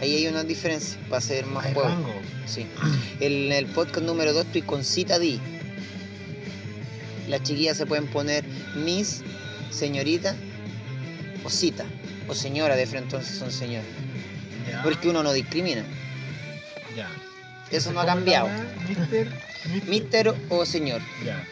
Ahí 0.00 0.14
hay 0.16 0.26
una 0.28 0.44
diferencia 0.44 0.98
para 1.08 1.18
hacer 1.18 1.44
más 1.46 1.66
Hay 1.66 1.74
juego. 1.74 1.88
rango. 1.88 2.14
Sí. 2.46 2.66
En 3.20 3.52
el 3.52 3.66
podcast 3.66 4.04
número 4.06 4.32
2 4.32 4.46
estoy 4.46 4.62
con 4.62 4.82
Cita 4.84 5.18
D. 5.18 5.38
Las 7.28 7.42
chiquillas 7.42 7.76
se 7.76 7.86
pueden 7.86 8.06
poner 8.06 8.44
Miss, 8.76 9.22
señorita 9.70 10.34
o 11.44 11.50
Cita. 11.50 11.84
O 12.28 12.34
señora 12.34 12.76
de 12.76 12.86
frente, 12.86 13.14
entonces 13.16 13.38
son 13.38 13.50
señoras. 13.50 13.86
Ya. 14.70 14.82
Porque 14.82 15.08
uno 15.08 15.22
no 15.22 15.32
discrimina. 15.32 15.84
Ya. 17.00 17.10
Eso 17.70 17.92
no 17.92 18.00
ha 18.00 18.04
¿Cómo 18.04 18.14
cambiado. 18.16 18.48
Mister. 18.88 19.28
Mister. 19.72 19.88
Mister 19.88 20.34
o 20.48 20.66
señor. 20.66 21.00
Ya. 21.24 21.44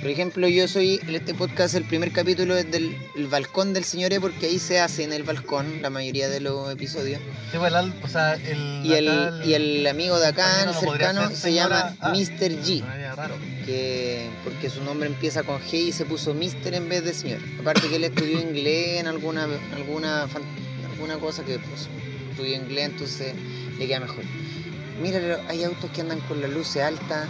Por 0.00 0.10
ejemplo, 0.10 0.46
yo 0.48 0.68
soy, 0.68 1.00
en 1.08 1.14
este 1.14 1.32
podcast, 1.34 1.74
el 1.74 1.84
primer 1.84 2.12
capítulo 2.12 2.56
es 2.58 2.70
del 2.70 2.94
el 3.16 3.26
balcón 3.26 3.72
del 3.72 3.84
señor 3.84 4.12
E, 4.12 4.20
porque 4.20 4.46
ahí 4.46 4.58
se 4.58 4.78
hace 4.78 5.02
en 5.02 5.12
el 5.14 5.22
balcón 5.22 5.80
la 5.80 5.88
mayoría 5.88 6.28
de 6.28 6.40
los 6.40 6.70
episodios. 6.70 7.20
Sí, 7.50 7.56
pues, 7.58 7.68
el 7.70 7.76
al- 7.76 7.94
o 8.02 8.08
sea, 8.08 8.34
el. 8.34 8.82
Y 8.84 8.92
el, 8.92 9.42
y 9.46 9.54
el 9.54 9.86
amigo 9.86 10.18
de 10.18 10.26
acá, 10.26 10.64
el 10.64 10.74
cercano, 10.74 11.30
se 11.30 11.36
señora- 11.36 11.94
llama 11.94 11.96
ah, 12.00 12.10
Mr. 12.10 12.50
G. 12.62 12.80
sonaría 12.80 13.14
raro. 13.14 13.34
que 13.64 14.28
porque 14.44 14.68
su 14.68 14.84
nombre 14.84 15.08
empieza 15.08 15.42
con 15.42 15.58
G 15.62 15.72
y 15.88 15.92
se 15.92 16.04
puso 16.04 16.34
Mister 16.34 16.74
en 16.74 16.88
vez 16.88 17.02
de 17.02 17.14
señor. 17.14 17.40
Aparte 17.60 17.88
que 17.88 17.96
él 17.96 18.04
estudió 18.04 18.38
inglés 18.40 19.00
en 19.00 19.06
alguna 19.06 19.48
alguna 19.74 20.28
alguna 20.92 21.16
cosa 21.18 21.42
que 21.44 21.58
pues, 21.58 21.88
estudió 22.30 22.54
inglés, 22.56 22.90
entonces 22.90 23.34
le 23.78 23.86
queda 23.86 24.00
mejor. 24.00 24.22
Mira, 25.00 25.40
hay 25.48 25.64
autos 25.64 25.90
que 25.90 26.00
andan 26.00 26.20
con 26.20 26.40
las 26.40 26.50
luces 26.50 26.82
altas 26.82 27.26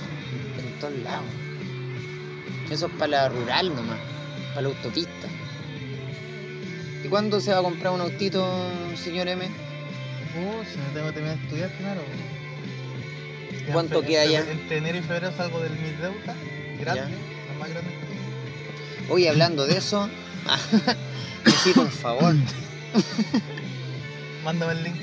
en 0.59 0.81
todos 0.81 0.95
lados. 1.03 1.25
Eso 2.71 2.87
es 2.87 2.93
para 2.93 3.09
la 3.09 3.29
rural 3.29 3.75
nomás, 3.75 3.99
para 4.51 4.63
la 4.63 4.69
autopista. 4.69 5.29
¿Y 7.03 7.09
cuándo 7.09 7.41
se 7.41 7.53
va 7.53 7.59
a 7.59 7.63
comprar 7.63 7.93
un 7.93 8.01
autito, 8.01 8.47
señor 9.03 9.29
M? 9.29 9.45
Uh, 9.47 10.65
si 10.71 10.79
no 10.79 10.85
tengo 10.95 11.07
que 11.09 11.13
terminar 11.13 11.37
de 11.39 11.45
estudiar 11.45 11.71
primero. 11.71 12.01
Ya 13.61 13.67
en 13.67 13.73
¿Cuánto 13.73 14.01
fe- 14.03 14.07
queda 14.09 14.25
entre- 14.25 14.45
ya? 14.47 14.51
Entre 14.53 14.77
enero 14.79 14.99
y 14.99 15.03
febrero 15.03 15.33
salgo 15.37 15.61
del 15.61 15.73
mis 15.73 15.99
deuda. 15.99 16.35
Grande. 16.81 17.03
La 17.53 17.59
más 17.61 17.71
grande 17.71 17.91
que. 17.91 19.13
Hoy 19.13 19.27
hablando 19.27 19.67
de 19.67 19.77
eso, 19.79 20.09
necesito 21.45 21.83
un 21.83 21.91
favor. 21.91 22.35
Mándame 24.45 24.73
el 24.73 24.83
link. 24.85 24.97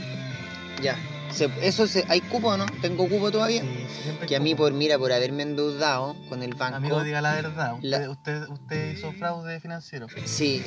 Ya. 0.81 0.95
Se- 1.33 1.50
eso 1.61 1.88
se, 1.88 2.05
¿Hay 2.09 2.21
cupo 2.21 2.50
o 2.50 2.57
no? 2.57 2.65
¿Tengo 2.81 3.07
cupo 3.07 3.31
todavía? 3.31 3.61
Sí, 3.61 3.67
siempre 4.03 4.27
Que 4.27 4.35
a 4.35 4.39
mí, 4.39 4.55
por 4.55 4.73
mira, 4.73 4.97
por 4.97 5.11
haberme 5.11 5.43
endeudado 5.43 6.15
con 6.29 6.43
el 6.43 6.53
banco. 6.53 6.77
Amigo, 6.77 7.03
diga 7.03 7.21
la 7.21 7.33
verdad. 7.33 7.73
Usted, 7.75 7.89
La- 7.89 8.09
usted, 8.09 8.47
usted 8.50 8.93
hizo 8.93 9.11
fraude 9.13 9.59
financiero. 9.59 10.07
Sí. 10.25 10.63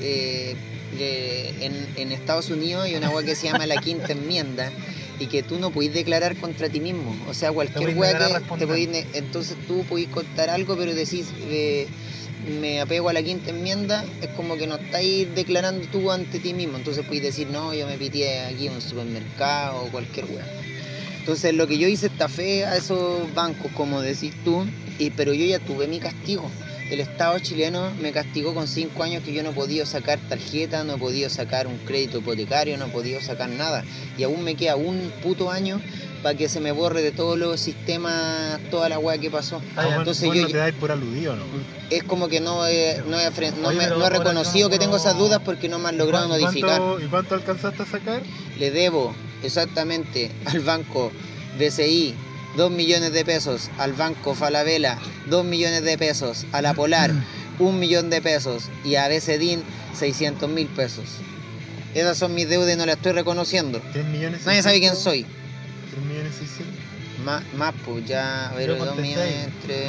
eh, 0.00 0.56
eh, 0.98 1.54
en, 1.60 1.88
en 2.00 2.12
Estados 2.12 2.50
Unidos 2.50 2.84
hay 2.84 2.94
una 2.96 3.10
weá 3.10 3.24
que 3.24 3.34
se 3.34 3.48
llama 3.48 3.66
la 3.66 3.76
quinta 3.76 4.12
enmienda 4.12 4.70
y 5.18 5.26
que 5.26 5.42
tú 5.42 5.58
no 5.58 5.70
podís 5.70 5.92
declarar 5.94 6.36
contra 6.36 6.68
ti 6.68 6.80
mismo. 6.80 7.14
O 7.28 7.34
sea, 7.34 7.52
cualquier 7.52 7.90
a 7.90 8.40
que 8.40 8.58
te 8.58 8.66
podís 8.66 8.88
Entonces 9.14 9.56
tú 9.66 9.84
podís 9.84 10.08
contar 10.08 10.50
algo, 10.50 10.76
pero 10.76 10.94
decís, 10.94 11.26
eh, 11.48 11.86
me 12.46 12.80
apego 12.80 13.08
a 13.08 13.12
la 13.12 13.22
quinta 13.22 13.50
enmienda, 13.50 14.04
es 14.20 14.28
como 14.30 14.56
que 14.56 14.66
no 14.66 14.76
estáis 14.76 15.34
declarando 15.34 15.86
tú 15.88 16.10
ante 16.10 16.38
ti 16.38 16.54
mismo. 16.54 16.76
Entonces 16.76 17.04
podéis 17.04 17.22
decir, 17.22 17.48
no, 17.48 17.74
yo 17.74 17.86
me 17.86 17.96
pitié 17.96 18.40
aquí 18.40 18.66
en 18.66 18.74
un 18.74 18.80
supermercado 18.80 19.82
o 19.82 19.90
cualquier 19.90 20.26
weá. 20.26 20.46
Entonces 21.18 21.54
lo 21.54 21.66
que 21.66 21.78
yo 21.78 21.88
hice 21.88 22.06
estafé 22.06 22.66
a 22.66 22.76
esos 22.76 23.32
bancos, 23.34 23.72
como 23.72 24.00
decís 24.02 24.34
tú, 24.44 24.66
y, 24.98 25.10
pero 25.10 25.32
yo 25.32 25.44
ya 25.46 25.58
tuve 25.58 25.86
mi 25.86 25.98
castigo. 25.98 26.50
El 26.90 27.00
Estado 27.00 27.38
chileno 27.38 27.90
me 28.00 28.12
castigó 28.12 28.54
con 28.54 28.68
cinco 28.68 29.02
años 29.02 29.22
que 29.24 29.32
yo 29.32 29.42
no 29.42 29.50
he 29.50 29.54
podido 29.54 29.86
sacar 29.86 30.18
tarjeta, 30.28 30.84
no 30.84 30.96
he 30.96 30.98
podido 30.98 31.30
sacar 31.30 31.66
un 31.66 31.78
crédito 31.78 32.18
hipotecario, 32.18 32.76
no 32.76 32.86
he 32.86 32.90
podido 32.90 33.22
sacar 33.22 33.48
nada. 33.48 33.84
Y 34.18 34.22
aún 34.24 34.44
me 34.44 34.54
queda 34.54 34.76
un 34.76 35.10
puto 35.22 35.50
año 35.50 35.80
para 36.24 36.36
que 36.38 36.48
se 36.48 36.58
me 36.58 36.72
borre 36.72 37.02
de 37.02 37.12
todos 37.12 37.38
los 37.38 37.60
sistemas 37.60 38.58
toda 38.70 38.88
la 38.88 38.98
weá 38.98 39.18
que 39.18 39.30
pasó. 39.30 39.60
Ah, 39.76 39.96
Entonces 39.98 40.24
vos 40.26 40.34
yo 40.34 40.42
no 40.42 40.48
te 40.48 40.56
dais 40.56 40.74
por 40.74 40.90
aludido, 40.90 41.36
¿no? 41.36 41.44
es 41.90 42.02
como 42.02 42.28
que 42.28 42.40
no 42.40 42.66
he, 42.66 43.02
no 43.06 43.20
he, 43.20 43.30
no 43.60 43.68
Oye, 43.68 43.76
me- 43.78 43.84
pero 43.84 43.98
no 43.98 44.06
he 44.06 44.10
reconocido 44.10 44.70
que 44.70 44.78
tengo 44.78 44.96
esas 44.96 45.16
dudas 45.18 45.42
porque 45.44 45.68
no 45.68 45.78
me 45.78 45.90
han 45.90 45.98
logrado 45.98 46.24
¿Y 46.26 46.40
cuánto- 46.40 46.46
notificar. 46.46 46.82
¿Y 47.02 47.06
cuánto 47.08 47.34
alcanzaste 47.34 47.82
a 47.82 47.86
sacar? 47.86 48.22
Le 48.58 48.70
debo 48.70 49.14
exactamente 49.42 50.32
al 50.46 50.60
banco 50.60 51.12
BCI 51.58 52.14
2 52.56 52.70
millones 52.70 53.12
de 53.12 53.24
pesos, 53.24 53.70
al 53.78 53.92
banco 53.92 54.34
Falabella 54.34 54.98
2 55.26 55.44
millones 55.44 55.84
de 55.84 55.98
pesos, 55.98 56.46
a 56.52 56.62
la 56.62 56.72
Polar 56.72 57.12
1 57.58 57.72
millón 57.78 58.08
de 58.08 58.22
pesos 58.22 58.64
y 58.82 58.94
a 58.94 59.08
BCDIN 59.08 59.62
600 59.96 60.48
mil 60.48 60.68
pesos. 60.68 61.04
Esas 61.94 62.16
son 62.18 62.34
mis 62.34 62.48
deudas 62.48 62.72
y 62.74 62.76
no 62.78 62.86
las 62.86 62.96
estoy 62.96 63.12
reconociendo. 63.12 63.80
3 63.92 64.06
millones 64.06 64.46
Nadie 64.46 64.62
sabe 64.62 64.80
quién 64.80 64.96
600, 64.96 65.02
soy. 65.04 65.26
3 66.38 66.50
millones 66.50 66.56
600. 66.58 67.24
Más, 67.24 67.42
más 67.54 67.74
pues 67.86 68.04
ya, 68.06 68.50
a 68.50 68.54
ver, 68.54 68.68
Yo 68.70 68.76
2 68.76 68.86
contesté. 68.86 69.02
millones, 69.02 69.48
3... 69.66 69.88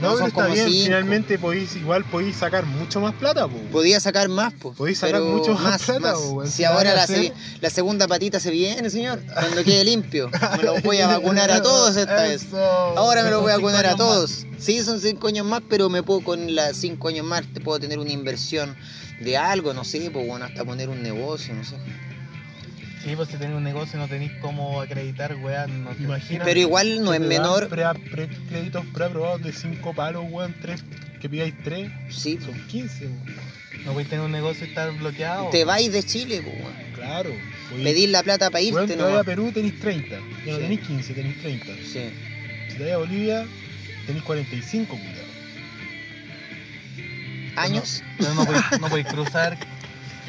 No, 0.00 0.12
pero 0.14 0.26
está 0.26 0.46
bien, 0.48 0.68
5. 0.68 0.84
finalmente 0.84 1.38
podéis, 1.38 1.74
igual 1.74 2.04
podéis 2.04 2.36
sacar 2.36 2.66
mucho 2.66 3.00
más 3.00 3.14
plata, 3.14 3.48
po. 3.48 3.56
Podía 3.72 3.98
sacar 3.98 4.28
más, 4.28 4.52
pues. 4.60 4.76
Podéis 4.76 4.98
sacar 4.98 5.22
mucho 5.22 5.54
más 5.54 5.82
plata, 5.84 6.00
más. 6.00 6.12
po, 6.18 6.30
weón. 6.32 6.50
Si 6.50 6.64
ahora 6.64 6.94
la, 6.94 7.06
se- 7.06 7.32
la 7.62 7.70
segunda 7.70 8.06
patita 8.06 8.38
se 8.38 8.50
viene, 8.50 8.90
señor, 8.90 9.22
cuando 9.32 9.64
quede 9.64 9.84
limpio. 9.86 10.28
Me 10.58 10.62
lo 10.64 10.78
voy 10.82 10.98
a 10.98 11.06
vacunar 11.06 11.50
a 11.50 11.62
todos 11.62 11.96
esta 11.96 12.24
vez. 12.24 12.46
Ahora 12.52 13.22
me 13.24 13.30
lo 13.30 13.36
Son 13.36 13.44
voy 13.44 13.52
a 13.52 13.56
vacunar 13.56 13.86
a 13.86 13.88
años 13.92 13.98
más. 13.98 14.06
todos. 14.06 14.46
Sí, 14.58 14.82
son 14.84 15.00
cinco 15.00 15.28
años 15.28 15.46
más, 15.46 15.62
pero 15.66 15.88
me 15.88 16.02
puedo 16.02 16.20
con 16.22 16.54
las 16.54 16.76
cinco 16.76 17.08
años 17.08 17.24
más, 17.24 17.44
te 17.54 17.60
puedo 17.62 17.80
tener 17.80 17.98
una 17.98 18.10
inversión 18.12 18.76
de 19.20 19.38
algo, 19.38 19.72
no 19.72 19.82
sé, 19.82 20.10
pues 20.12 20.26
bueno, 20.26 20.44
hasta 20.44 20.62
poner 20.62 20.90
un 20.90 21.02
negocio, 21.02 21.54
no 21.54 21.64
sé. 21.64 21.76
Sí, 23.06 23.14
pues 23.14 23.28
si 23.28 23.36
tenés 23.36 23.56
un 23.56 23.62
negocio 23.62 23.96
y 23.96 24.02
no 24.02 24.08
tenéis 24.08 24.32
cómo 24.40 24.80
acreditar, 24.80 25.36
weá, 25.36 25.68
no 25.68 25.90
te 25.90 26.02
Imagínate. 26.02 26.44
Pero 26.44 26.58
igual 26.58 27.04
no 27.04 27.14
es 27.14 27.20
menor. 27.20 27.68
Pre, 27.68 27.84
pre- 28.10 28.26
créditos 28.48 28.84
preaprobados 28.92 29.42
de 29.42 29.52
5 29.52 29.94
palos, 29.94 30.24
weón, 30.28 30.52
3, 30.60 30.82
que 31.20 31.28
pidáis 31.28 31.54
3, 31.62 31.88
Sí, 32.10 32.36
son 32.44 32.54
15, 32.66 33.06
weón. 33.06 33.24
No 33.84 33.92
podéis 33.92 34.08
tener 34.08 34.24
un 34.24 34.32
negocio 34.32 34.66
y 34.66 34.70
estar 34.70 34.90
bloqueado. 34.98 35.50
te 35.50 35.64
vais 35.64 35.92
de 35.92 36.02
Chile, 36.02 36.40
bueno. 36.40 36.76
Claro. 36.96 37.30
Podéis- 37.70 37.84
Pedir 37.84 38.08
la 38.08 38.24
plata 38.24 38.50
para 38.50 38.64
weón, 38.64 38.82
irte, 38.82 38.96
te 38.96 39.02
vais 39.02 39.14
a 39.14 39.18
no. 39.18 39.24
Perú 39.24 39.52
tenéis 39.52 39.78
30, 39.78 40.16
ya 40.44 40.52
no 40.52 40.56
Sí. 40.56 40.62
tenéis 40.62 40.80
15, 40.80 41.14
tenéis 41.14 41.40
30. 41.42 41.66
Sí. 41.84 42.10
Si 42.70 42.76
te 42.76 42.82
vais 42.82 42.94
a 42.94 42.98
Bolivia, 42.98 43.46
tenéis 44.06 44.24
45, 44.24 44.96
culiao. 44.96 45.26
¿Años? 47.54 48.02
Pero 48.18 48.34
no 48.34 48.44
podéis, 48.44 48.64
no 48.80 48.88
podéis 48.88 49.06
cruzar. 49.06 49.56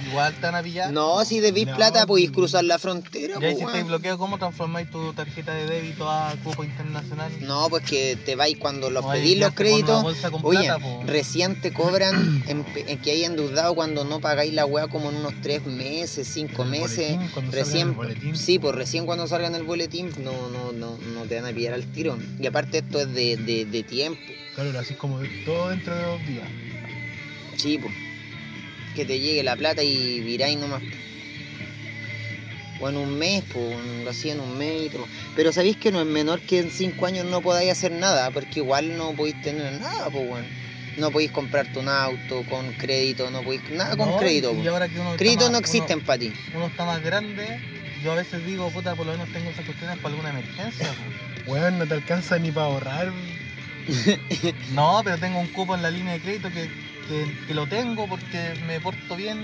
Igual 0.06 0.34
te 0.36 0.42
van 0.42 0.56
a 0.56 0.62
pillar. 0.64 0.92
No, 0.92 1.26
si 1.26 1.40
debís 1.40 1.66
No. 1.68 1.76
plata 1.76 2.06
podéis 2.06 2.32
cruzar 2.32 2.64
la 2.64 2.78
frontera, 2.78 3.40
Ya 3.40 3.50
hiciste 3.50 3.66
weón. 3.74 3.88
bloqueo, 3.88 4.18
¿cómo 4.18 4.38
transformáis 4.38 4.90
tu 4.92 5.12
tarjeta 5.14 5.54
de 5.54 5.66
débito 5.66 6.10
a 6.10 6.34
cupo 6.44 6.64
internacional? 6.64 7.32
No, 7.42 7.68
pues 7.70 7.84
que 7.84 8.16
te 8.16 8.36
vais 8.36 8.58
cuando 8.58 8.90
los 8.90 9.04
No 9.04 9.12
pedís 9.12 9.40
los 9.40 9.52
créditos. 9.54 10.06
Oye, 10.44 10.66
plata, 10.68 10.80
recién 11.06 11.60
te 11.62 11.74
cobran 11.74 12.44
en, 12.48 12.64
que 13.02 13.12
hay 13.12 13.24
endeudado 13.24 13.74
cuando 13.76 14.06
no 14.06 14.20
pagáis 14.20 14.54
la 14.54 14.66
weá 14.66 14.88
como 14.88 15.10
en 15.10 15.18
unos 15.18 15.34
tres 15.42 15.66
meses, 15.66 16.28
cinco 16.32 16.64
El 16.64 16.70
meses. 16.70 17.16
boletín, 17.18 17.52
Recién, 17.52 17.88
el 17.90 17.94
boletín. 17.94 18.36
sí, 18.38 18.60
pues 18.60 18.76
recién 18.76 19.06
cuando 19.06 19.28
salga 19.28 19.48
en 19.48 19.56
el 19.56 19.64
boletín 19.64 20.12
no, 20.24 20.50
no, 20.50 20.72
no, 20.72 20.98
no 20.98 21.22
te 21.26 21.36
van 21.42 21.52
a 21.52 21.56
pillar 21.56 21.74
al 21.74 21.86
tiro. 21.92 22.18
Y 22.40 22.46
aparte 22.48 22.80
esto 22.80 23.00
es 23.02 23.14
de, 23.14 23.38
de, 23.38 23.66
de 23.66 23.84
tiempo. 23.84 24.20
Claro, 24.56 24.78
así 24.80 24.94
como 24.96 25.20
todo 25.46 25.70
dentro 25.70 25.96
de 25.96 26.02
dos 26.04 26.28
días. 26.28 26.48
Sí, 27.58 27.78
pues. 27.80 27.94
Que 28.96 29.06
te 29.06 29.20
llegue 29.20 29.44
la 29.44 29.56
plata 29.56 29.84
y 29.84 30.22
viráis 30.22 30.58
nomás. 30.58 30.82
O 32.80 32.90
en 32.90 32.98
un 32.98 33.18
mes, 33.18 33.44
pues, 33.52 33.76
lo 34.04 34.10
hacía 34.10 34.34
en 34.34 34.40
un 34.40 34.58
mes 34.58 34.84
y 34.86 34.90
todo. 34.90 35.08
Pero 35.36 35.52
sabéis 35.52 35.78
que 35.78 35.92
no 35.92 36.00
es 36.00 36.06
menor 36.06 36.40
que 36.42 36.60
en 36.60 36.70
cinco 36.70 37.08
años 37.08 37.26
no 37.26 37.42
podáis 37.42 37.72
hacer 37.72 37.92
nada, 37.92 38.30
porque 38.32 38.60
igual 38.60 38.96
no 38.98 39.14
podéis 39.14 39.42
tener 39.42 39.80
nada, 39.82 40.10
pues, 40.12 40.28
bueno. 40.28 40.48
No 40.98 41.12
podéis 41.12 41.30
comprarte 41.32 41.78
un 41.80 41.90
auto 41.90 42.44
con 42.50 42.72
crédito, 42.74 43.30
no 43.30 43.42
podéis. 43.44 43.62
Nada 43.72 43.96
con 43.96 44.10
No, 44.10 44.18
crédito, 44.18 44.56
y 44.64 44.68
ahora 44.68 44.88
que 44.88 45.00
uno 45.00 45.12
más- 45.12 45.22
no 45.22 45.48
uno- 45.50 45.58
existen 45.60 46.02
para 46.02 46.20
ti. 46.20 46.34
Uno, 46.56 46.68
está 46.68 46.86
más 46.86 47.04
grande, 47.04 47.60
yo 48.04 48.12
a 48.14 48.16
veces 48.16 48.44
digo, 48.46 48.70
puta, 48.72 48.96
por 48.96 49.06
lo 49.06 49.12
menos 49.12 49.28
tengo 49.32 49.50
esas 49.50 49.66
cuestiones 49.66 49.98
para 49.98 50.10
alguna 50.10 50.30
emergencia. 50.32 50.88
po. 51.46 51.52
Weón, 51.52 51.78
no 51.80 51.86
te 51.88 51.94
alcanza 51.94 52.38
ni 52.40 52.52
para 52.52 52.66
ahorrar. 52.68 53.12
No, 54.74 55.02
pero 55.04 55.18
tengo 55.18 55.40
un 55.40 55.48
cupo 55.48 55.74
en 55.76 55.82
la 55.82 55.90
línea 55.92 56.14
de 56.14 56.20
crédito 56.20 56.50
que, 56.52 56.70
que, 57.08 57.36
que 57.48 57.54
lo 57.54 57.68
tengo 57.68 58.08
porque 58.08 58.54
me 58.68 58.80
porto 58.80 59.16
bien 59.16 59.40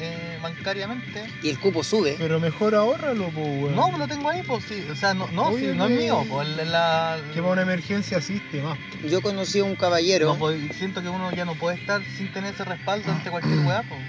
eh, 0.00 0.38
bancariamente. 0.42 1.24
Y 1.42 1.50
el 1.50 1.58
cupo 1.58 1.84
sube. 1.84 2.16
Pero 2.18 2.40
mejor 2.40 2.74
ahórralo, 2.74 3.28
po, 3.30 3.40
weón. 3.42 3.76
No, 3.76 3.86
pues 3.88 3.98
lo 3.98 4.08
tengo 4.08 4.28
ahí, 4.30 4.42
pues 4.42 4.64
sí. 4.64 4.84
O 4.90 4.94
sea, 4.96 5.14
no, 5.14 5.28
no, 5.32 5.56
sí, 5.56 5.68
no 5.74 5.86
es 5.86 5.90
mío. 5.90 6.24
Pues 6.28 6.48
la- 6.66 7.18
Que 7.34 7.40
para 7.40 7.52
una 7.52 7.62
emergencia 7.62 8.18
asiste 8.18 8.62
más. 8.62 8.78
Yo 9.08 9.20
conocí 9.20 9.58
a 9.60 9.64
un 9.64 9.76
caballero. 9.76 10.28
no, 10.32 10.38
pues, 10.38 10.58
siento 10.76 11.02
que 11.02 11.08
uno 11.08 11.30
ya 11.32 11.44
no 11.44 11.54
puede 11.54 11.76
estar 11.76 12.02
sin 12.16 12.32
tener 12.32 12.54
ese 12.54 12.64
respaldo 12.64 13.10
ante 13.12 13.30
cualquier 13.30 13.58
weá, 13.60 13.82
pues. 13.88 14.00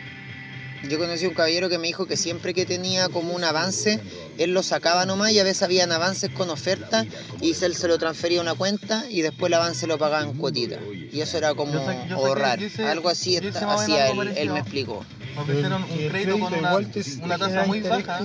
Yo 0.87 0.97
conocí 0.97 1.25
a 1.25 1.29
un 1.29 1.33
caballero 1.35 1.67
que 1.69 1.77
me 1.77 1.87
dijo 1.87 2.05
que 2.05 2.15
siempre 2.15 2.53
que 2.53 2.65
tenía 2.65 3.09
como 3.09 3.33
un 3.33 3.43
avance, 3.43 3.99
él 4.37 4.53
lo 4.53 4.63
sacaba 4.63 5.05
nomás 5.05 5.31
y 5.33 5.39
a 5.39 5.43
veces 5.43 5.63
habían 5.63 5.91
avances 5.91 6.29
con 6.31 6.49
oferta 6.49 7.05
y 7.41 7.53
él 7.63 7.75
se 7.75 7.87
lo 7.87 7.97
transfería 7.97 8.39
a 8.39 8.43
una 8.43 8.55
cuenta 8.55 9.03
y 9.09 9.21
después 9.21 9.49
el 9.49 9.55
avance 9.55 9.87
lo 9.87 9.97
pagaba 9.97 10.23
en 10.23 10.33
cuotitas. 10.37 10.79
Y 11.11 11.19
eso 11.21 11.37
era 11.37 11.53
como 11.53 11.73
Yo 11.73 11.79
sé- 11.79 11.85
yo 11.85 12.01
sé 12.01 12.07
que 12.07 12.13
ahorrar. 12.13 12.59
Algo 12.87 13.09
así 13.09 13.35
está- 13.35 13.73
hacía 13.73 14.05
algo 14.07 14.21
él, 14.23 14.33
él 14.37 14.49
me 14.51 14.59
explicó. 14.59 15.05
Ofrecieron 15.37 15.83
un 15.83 15.89
crédito 16.09 16.39
con 16.39 16.53
una, 16.53 17.37
tasa 17.37 17.65
muy 17.65 17.81
baja. 17.81 18.21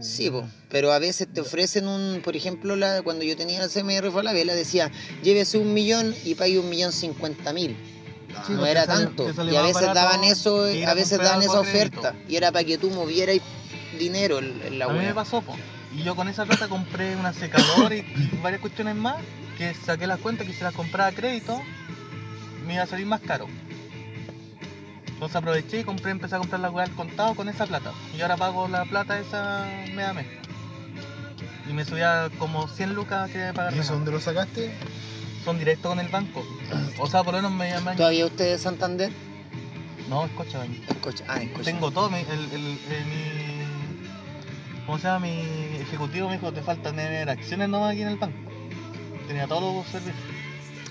Sí, 0.00 0.30
po, 0.30 0.44
pero 0.70 0.92
a 0.92 0.98
veces 0.98 1.26
te 1.32 1.40
ofrecen 1.40 1.88
un, 1.88 2.20
por 2.22 2.36
ejemplo, 2.36 2.76
la, 2.76 3.02
cuando 3.02 3.24
yo 3.24 3.36
tenía 3.36 3.62
el 3.62 3.70
CMR 3.70 4.10
Falabella 4.10 4.54
decía, 4.54 4.90
llévese 5.22 5.58
un 5.58 5.74
millón 5.74 6.14
y 6.24 6.34
pague 6.36 6.58
un 6.58 6.68
millón 6.68 6.92
cincuenta 6.92 7.52
mil. 7.52 7.76
Sí, 8.46 8.52
no 8.52 8.66
era 8.66 8.84
sale- 8.86 9.06
tanto. 9.06 9.28
Y 9.44 9.56
a 9.56 9.62
veces 9.62 9.94
daban 9.94 10.24
eso, 10.24 10.64
a 10.64 10.94
veces 10.94 11.18
daban 11.18 11.42
esa 11.42 11.60
crédito. 11.62 12.00
oferta. 12.00 12.14
Y 12.28 12.36
era 12.36 12.52
para 12.52 12.64
que 12.64 12.78
tú 12.78 12.90
movieras 12.90 13.38
dinero 13.98 14.38
en, 14.38 14.60
en 14.64 14.78
la 14.78 14.86
a 14.86 14.88
mí 14.88 14.98
me 14.98 15.06
web. 15.06 15.14
pasó, 15.14 15.40
po. 15.42 15.54
Y 15.94 16.02
yo 16.02 16.16
con 16.16 16.28
esa 16.28 16.44
plata 16.44 16.66
compré 16.68 17.14
una 17.16 17.32
secadora 17.32 17.94
y, 17.94 18.02
varias 18.42 18.60
cuestiones 18.60 18.96
más 18.96 19.16
que 19.56 19.72
saqué 19.74 20.06
las 20.06 20.18
cuentas 20.18 20.46
que 20.46 20.52
si 20.52 20.62
las 20.62 20.74
compraba 20.74 21.10
a 21.10 21.12
crédito 21.12 21.60
me 22.66 22.74
iba 22.74 22.82
a 22.82 22.86
salir 22.86 23.06
más 23.06 23.20
caro. 23.20 23.46
Entonces 25.06 25.36
aproveché 25.36 25.80
y 25.80 25.84
compré, 25.84 26.10
empecé 26.10 26.34
a 26.34 26.38
comprar 26.38 26.60
la 26.60 26.70
weá 26.70 26.84
al 26.86 26.90
contado 26.94 27.34
con 27.34 27.48
esa 27.48 27.66
plata. 27.66 27.92
Y 28.16 28.20
ahora 28.20 28.36
pago 28.36 28.66
la 28.68 28.84
plata 28.84 29.18
esa 29.18 29.64
mes 29.94 30.06
a 30.06 30.12
mes. 30.12 30.26
Y 31.70 31.72
me 31.72 31.84
subía 31.84 32.30
como 32.38 32.66
100 32.68 32.94
lucas 32.94 33.30
que 33.30 33.52
pagar. 33.54 33.74
¿Y 33.74 33.78
eso 33.78 33.94
dónde 33.94 34.10
lo 34.10 34.20
sacaste? 34.20 34.74
Son 35.44 35.58
directos 35.58 35.90
con 35.90 36.00
el 36.00 36.08
banco. 36.08 36.44
O 36.98 37.06
sea, 37.06 37.22
por 37.22 37.34
lo 37.34 37.38
menos 37.42 37.52
me 37.52 37.70
llaman. 37.70 37.96
¿Todavía 37.96 38.26
usted 38.26 38.52
de 38.52 38.58
Santander? 38.58 39.12
No, 40.08 40.24
es 40.24 40.30
Cochabamba. 40.32 40.74
Escucha, 40.88 41.24
ah, 41.28 41.42
escucha. 41.42 41.64
Tengo 41.64 41.90
todo, 41.90 42.10
mi, 42.10 42.18
el, 42.18 42.26
el, 42.30 42.52
el- 42.52 43.04
mi... 43.06 44.84
¿Cómo 44.86 44.98
se 44.98 45.04
llama? 45.04 45.20
Mi 45.26 45.40
ejecutivo 45.80 46.28
me 46.28 46.34
dijo, 46.34 46.52
te 46.52 46.62
faltan 46.62 46.96
tener 46.96 47.28
acciones 47.28 47.68
nomás 47.68 47.92
aquí 47.92 48.02
en 48.02 48.08
el 48.08 48.16
banco. 48.16 48.36
Tenía 49.26 49.46
todos 49.46 49.62
los 49.74 49.86
servicios. 49.86 50.16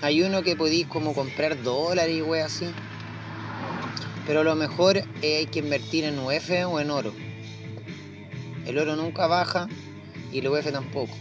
Hay 0.02 0.22
uno 0.22 0.42
que 0.42 0.56
podéis 0.56 0.86
como 0.88 1.14
comprar 1.14 1.62
dólares 1.62 2.14
y 2.16 2.22
wey 2.22 2.40
así. 2.42 2.66
Pero 4.26 4.42
lo 4.42 4.54
mejor 4.56 4.96
eh, 4.98 5.36
hay 5.38 5.46
que 5.46 5.60
invertir 5.60 6.04
en 6.04 6.18
UF 6.18 6.50
o 6.68 6.80
en 6.80 6.90
oro. 6.90 7.12
El 8.66 8.78
oro 8.78 8.96
nunca 8.96 9.26
baja 9.26 9.68
y 10.32 10.38
el 10.40 10.48
UF 10.48 10.70
tampoco. 10.72 11.14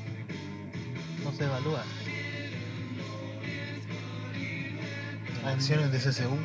No 1.24 1.32
se 1.34 1.44
evalúa. 1.44 1.84
Acciones 5.46 5.92
de 5.92 6.00
CCU. 6.00 6.38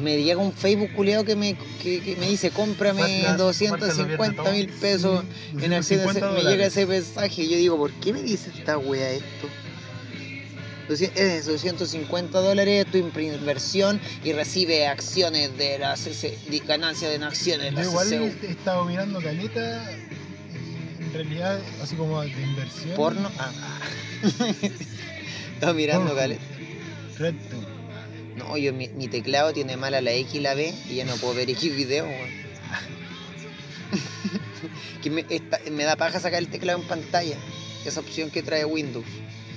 Me 0.00 0.22
llega 0.22 0.40
un 0.40 0.52
Facebook 0.52 0.90
culiado 0.94 1.24
que 1.24 1.36
me, 1.36 1.56
que, 1.80 2.00
que 2.00 2.16
me 2.16 2.28
dice 2.28 2.50
cómprame 2.50 3.00
Fuerte, 3.22 3.36
250 3.36 4.50
mil 4.50 4.68
pesos 4.68 5.24
en 5.52 5.72
acciones. 5.72 6.06
250 6.06 6.30
Me 6.32 6.50
llega 6.50 6.66
ese 6.66 6.86
mensaje 6.86 7.42
y 7.42 7.50
yo 7.50 7.56
digo, 7.56 7.76
¿por 7.76 7.92
qué 7.92 8.12
me 8.12 8.22
dice 8.22 8.50
esta 8.56 8.76
wea 8.76 9.10
esto? 9.10 9.48
200 10.88 11.20
Es 11.20 11.46
250 11.46 12.40
dólares 12.40 12.86
tu 12.90 12.98
inversión 12.98 14.00
y 14.22 14.32
recibe 14.32 14.86
acciones 14.86 15.56
de 15.56 15.78
la 15.78 15.96
CC, 15.96 16.38
de 16.50 16.58
ganancias 16.58 17.22
acciones 17.22 17.66
de 17.66 17.72
la 17.72 17.84
igual 17.84 18.06
CCU. 18.06 18.46
he 18.46 18.50
estado 18.50 18.84
mirando 18.84 19.20
caleta 19.20 19.82
y 19.92 21.04
en 21.04 21.12
realidad 21.12 21.60
así 21.82 21.94
como 21.96 22.20
de 22.20 22.28
inversión. 22.28 22.96
Porno. 22.96 23.30
Ah. 23.38 23.52
Estaba 25.54 25.72
mirando, 25.72 26.06
Porno. 26.06 26.20
Cale. 26.20 26.38
Recto. 27.18 27.73
No, 28.48 28.56
yo 28.56 28.72
mi, 28.72 28.88
mi 28.88 29.08
teclado 29.08 29.52
tiene 29.52 29.76
mala 29.76 30.00
la 30.00 30.12
X 30.12 30.34
y 30.34 30.40
la 30.40 30.54
B 30.54 30.72
y 30.88 30.96
ya 30.96 31.04
no 31.04 31.14
puedo 31.16 31.34
ver 31.34 31.48
X 31.50 31.74
video, 31.74 32.04
weón. 32.06 32.44
que 35.02 35.10
me, 35.10 35.24
esta- 35.28 35.60
me 35.70 35.84
da 35.84 35.96
paja 35.96 36.20
sacar 36.20 36.38
el 36.40 36.48
teclado 36.48 36.80
en 36.80 36.86
pantalla. 36.86 37.36
Esa 37.84 38.00
opción 38.00 38.30
que 38.30 38.42
trae 38.42 38.64
Windows. 38.64 39.04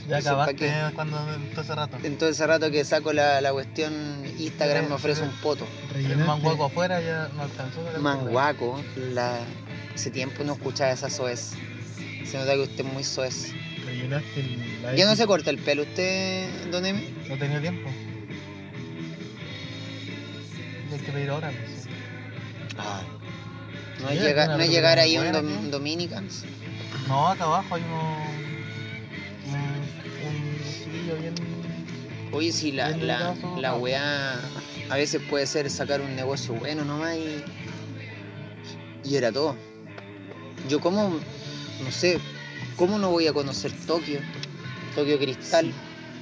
Ya 0.10 0.19
Eso, 0.19 0.36
¿pa' 0.38 0.43
acabaste 0.43 0.71
cuando 0.95 1.17
todo 1.52 1.62
ese 1.62 1.76
rato. 1.76 1.97
Entonces 2.04 2.38
hace 2.38 2.47
rato 2.47 2.71
que 2.71 2.84
saco 2.86 3.12
la, 3.13 3.41
la 3.41 3.52
cuestión 3.52 3.93
Instagram 4.38 4.88
me 4.88 4.93
ofrece 4.95 5.21
un 5.23 5.32
poto. 5.41 5.65
El 5.95 6.17
manguaco 6.17 6.65
afuera 6.65 7.02
ya 7.02 7.30
no 7.36 7.43
alcanzó. 7.43 7.82
Manguaco, 8.00 8.82
la... 9.13 9.38
hace 9.93 10.10
tiempo 10.12 10.43
no 10.45 10.54
escuchaba 10.54 10.91
esa 10.91 11.10
soez. 11.10 11.52
Se 12.26 12.38
nota 12.38 12.54
que 12.54 12.62
usted 12.62 12.86
es 12.86 12.93
muy 12.93 13.04
soez. 13.04 13.52
rellenaste 13.86 14.39
el, 14.39 14.82
la 14.82 14.95
¿Ya 14.95 15.06
no 15.06 15.15
se 15.15 15.26
corta 15.26 15.50
el 15.50 15.58
pelo 15.58 15.84
usted, 15.84 16.50
don 16.71 16.86
Emi? 16.86 17.02
teclado. 17.02 17.30
No 17.30 17.38
tenía 17.38 17.62
tiempo. 17.62 17.89
Hay 21.00 21.06
que 21.06 21.12
pedir 21.12 21.30
ahora. 21.30 21.52
pues, 21.52 21.84
sí. 21.84 21.90
No 24.02 24.10
Sí, 24.10 24.16
es 24.18 24.24
llegar, 24.24 24.50
no 24.50 24.66
llegar 24.66 25.00
ahí 25.00 25.18
un 25.18 25.26
dom- 25.28 25.48
tío. 25.62 25.70
Dominicans. 25.72 26.44
No, 27.08 27.30
acá 27.30 27.46
abajo 27.46 27.76
hay. 27.76 27.82
Un, 27.82 29.58
un 30.28 30.60
chiquillo 30.64 31.16
bien. 31.20 31.34
Oye, 32.32 32.52
si 32.52 32.72
la, 32.72 32.90
la, 32.92 33.34
la 33.60 33.76
weá 33.76 34.34
a 34.90 34.96
veces 34.96 35.22
puede 35.30 35.48
ser 35.48 35.70
sacar 35.70 36.02
un 36.02 36.16
negocio 36.16 36.54
bueno 36.54 36.84
nomás 36.86 37.16
y, 37.16 37.44
y 39.10 39.16
era 39.16 39.32
todo. 39.32 39.56
Yo 40.70 40.80
como, 40.82 41.20
no 41.84 41.92
sé, 41.92 42.20
¿cómo 42.76 43.00
no 43.00 43.10
voy 43.10 43.28
a 43.28 43.34
conocer 43.34 43.72
Tokio? 43.88 44.20
Tokio 44.96 45.18
Cristal. 45.18 45.72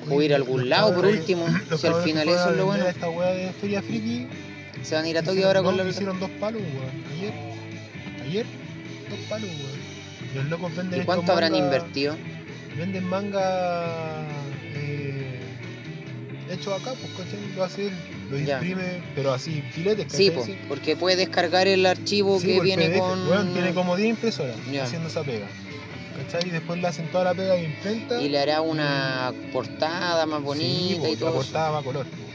O 0.09 0.21
ir 0.21 0.33
a 0.33 0.35
algún 0.35 0.69
lado 0.69 0.93
por 0.93 1.07
último, 1.07 1.47
si 1.79 1.87
al 1.87 2.03
final 2.03 2.29
eso 2.29 2.51
es 2.51 2.57
lo 2.57 2.67
bueno. 2.67 2.85
Esta 2.85 3.09
weá 3.09 3.31
de 3.31 3.51
Feria 3.53 3.81
Friki. 3.81 4.27
Se 4.83 4.95
van 4.95 5.05
a 5.05 5.09
ir 5.09 5.17
a 5.17 5.23
Tokio 5.23 5.47
ahora 5.47 5.61
con 5.63 5.77
no, 5.77 5.83
la... 5.83 5.89
hicieron 5.89 6.19
dos 6.19 6.29
palos, 6.39 6.61
weón. 6.61 7.03
Ayer. 7.13 7.33
Ayer. 8.23 8.45
Dos 9.09 9.19
palos, 9.29 9.49
weón. 9.49 9.85
Los 10.35 10.45
locos 10.45 10.75
venden 10.75 11.01
¿Y 11.01 11.05
cuánto 11.05 11.31
habrán 11.31 11.51
manga- 11.53 11.65
invertido? 11.65 12.15
Venden 12.77 13.03
manga 13.07 14.25
eh, 14.75 15.39
hecho 16.51 16.73
acá, 16.75 16.91
pues 16.99 17.11
¿cachai? 17.13 17.39
Lo 17.55 17.63
hace 17.63 17.87
él, 17.87 17.93
lo 18.29 18.37
imprime, 18.37 19.01
pero 19.15 19.33
así, 19.33 19.61
filetes, 19.71 20.11
Sí, 20.11 20.29
po, 20.29 20.45
porque 20.67 20.95
puede 20.97 21.15
descargar 21.15 21.67
el 21.67 21.85
archivo 21.85 22.37
Sí, 22.39 22.47
que 22.47 22.53
pues, 22.55 22.63
viene 22.65 22.89
PDF, 22.89 22.99
con... 22.99 23.27
weón, 23.29 23.53
tiene 23.53 23.73
como 23.73 23.95
10 23.95 24.09
impresoras 24.09 24.55
Ya. 24.71 24.83
haciendo 24.83 25.07
esa 25.07 25.23
pega. 25.23 25.47
¿Cachai? 26.17 26.47
Y 26.49 26.51
después 26.51 26.81
le 26.81 26.87
hacen 26.87 27.07
toda 27.11 27.23
la 27.25 27.33
pega 27.33 27.53
de 27.53 27.63
imprenta. 27.63 28.21
Y 28.21 28.29
le 28.29 28.39
hará 28.39 28.61
una 28.61 29.33
portada 29.53 30.25
más 30.25 30.41
bonita 30.41 31.01
sí, 31.05 31.11
y 31.11 31.13
la 31.13 31.19
todo. 31.19 31.29
eso. 31.29 31.37
portada 31.37 31.79
a 31.79 31.81
color. 31.81 32.05
Ya. 32.05 32.34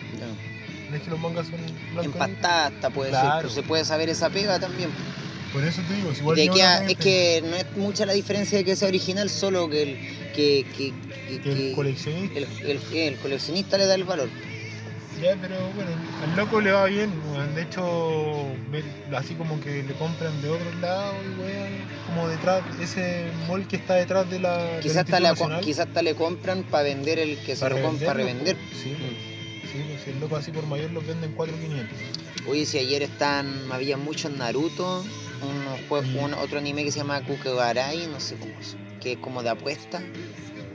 Es 0.95 1.03
que 1.03 1.11
los 1.11 1.21
mangas 1.21 1.47
son 1.47 1.61
blancos 1.93 2.21
hasta 2.43 2.91
puede 2.91 3.11
ser, 3.13 3.21
pues 3.43 3.53
se 3.55 3.63
puede 3.63 3.85
saber 3.85 4.09
esa 4.09 4.31
pega 4.31 4.59
también. 4.59 4.91
Por 5.53 5.65
eso 5.65 5.83
te 5.89 5.95
digo, 5.95 6.13
si 6.15 6.21
igual 6.21 6.39
a- 6.63 6.81
no 6.83 6.89
es 6.89 6.97
que 6.97 7.43
no 7.45 7.57
es 7.57 7.67
mucha 7.77 8.07
la 8.07 8.13
diferencia 8.13 8.59
de 8.59 8.65
que 8.65 8.77
sea 8.77 8.89
original, 8.89 9.29
solo 9.31 9.69
que 9.69 9.83
el, 9.83 9.99
que, 10.35 10.65
que, 10.77 10.93
que- 11.29 11.41
que 11.41 11.51
el 11.53 11.59
que 11.59 11.73
coleccionista. 11.75 12.39
el, 12.39 12.47
el- 12.67 12.97
el 12.97 13.17
coleccionista 13.17 13.77
le 13.79 13.87
da 13.87 13.95
el 13.95 14.05
valor. 14.05 14.29
Ya, 15.21 15.37
pero 15.39 15.57
bueno, 15.75 15.91
al 16.25 16.37
loco 16.37 16.61
le 16.63 16.71
va 16.71 16.87
bien. 16.87 17.11
De 17.55 17.63
hecho, 17.63 18.47
así 19.15 19.35
como 19.35 19.61
que 19.61 19.83
le 19.83 19.93
compran 19.95 20.41
de 20.41 20.49
otros 20.49 20.75
lados, 20.81 21.15
y 21.37 21.41
weón, 21.41 21.69
como 22.07 22.29
detrás, 22.29 22.63
ese 22.81 23.27
mall 23.47 23.67
que 23.69 23.77
está 23.77 23.95
detrás 23.97 24.31
de 24.31 24.39
la. 24.39 24.79
Quizás 24.81 24.99
hasta, 24.99 25.21
la, 25.21 25.35
quizás 25.61 25.89
hasta 25.89 26.01
le 26.03 26.15
compran 26.15 26.63
para 26.63 26.85
vender 26.85 27.19
el 27.19 27.37
que 27.39 27.55
se 27.55 27.61
para 27.61 27.75
lo 27.77 27.83
compra 27.83 28.07
para 28.07 28.19
revender. 28.19 28.57
Sí, 28.73 28.95
sí, 29.73 29.85
pues, 29.89 30.03
si 30.05 30.11
el 30.11 30.21
loco 30.21 30.37
así 30.37 30.51
por 30.51 30.67
mayor 30.67 30.91
los 30.91 31.07
venden 31.07 31.33
4,500. 31.33 31.99
Oye, 32.49 32.67
si 32.67 32.79
ayer 32.79 33.03
están, 33.03 33.47
había 33.71 33.97
muchos 33.97 34.33
Naruto, 34.33 35.05
Mm. 35.43 35.93
un- 36.19 36.35
otro 36.35 36.59
anime 36.59 36.85
que 36.85 36.93
se 36.93 36.99
llama 36.99 37.21
Kukegarai, 37.23 38.07
no 38.09 38.21
sé 38.21 38.37
cómo 38.37 38.53
es, 38.61 38.77
que 39.01 39.13
es 39.13 39.19
como 39.19 39.43
de 39.43 39.51
apuesta. 39.51 40.01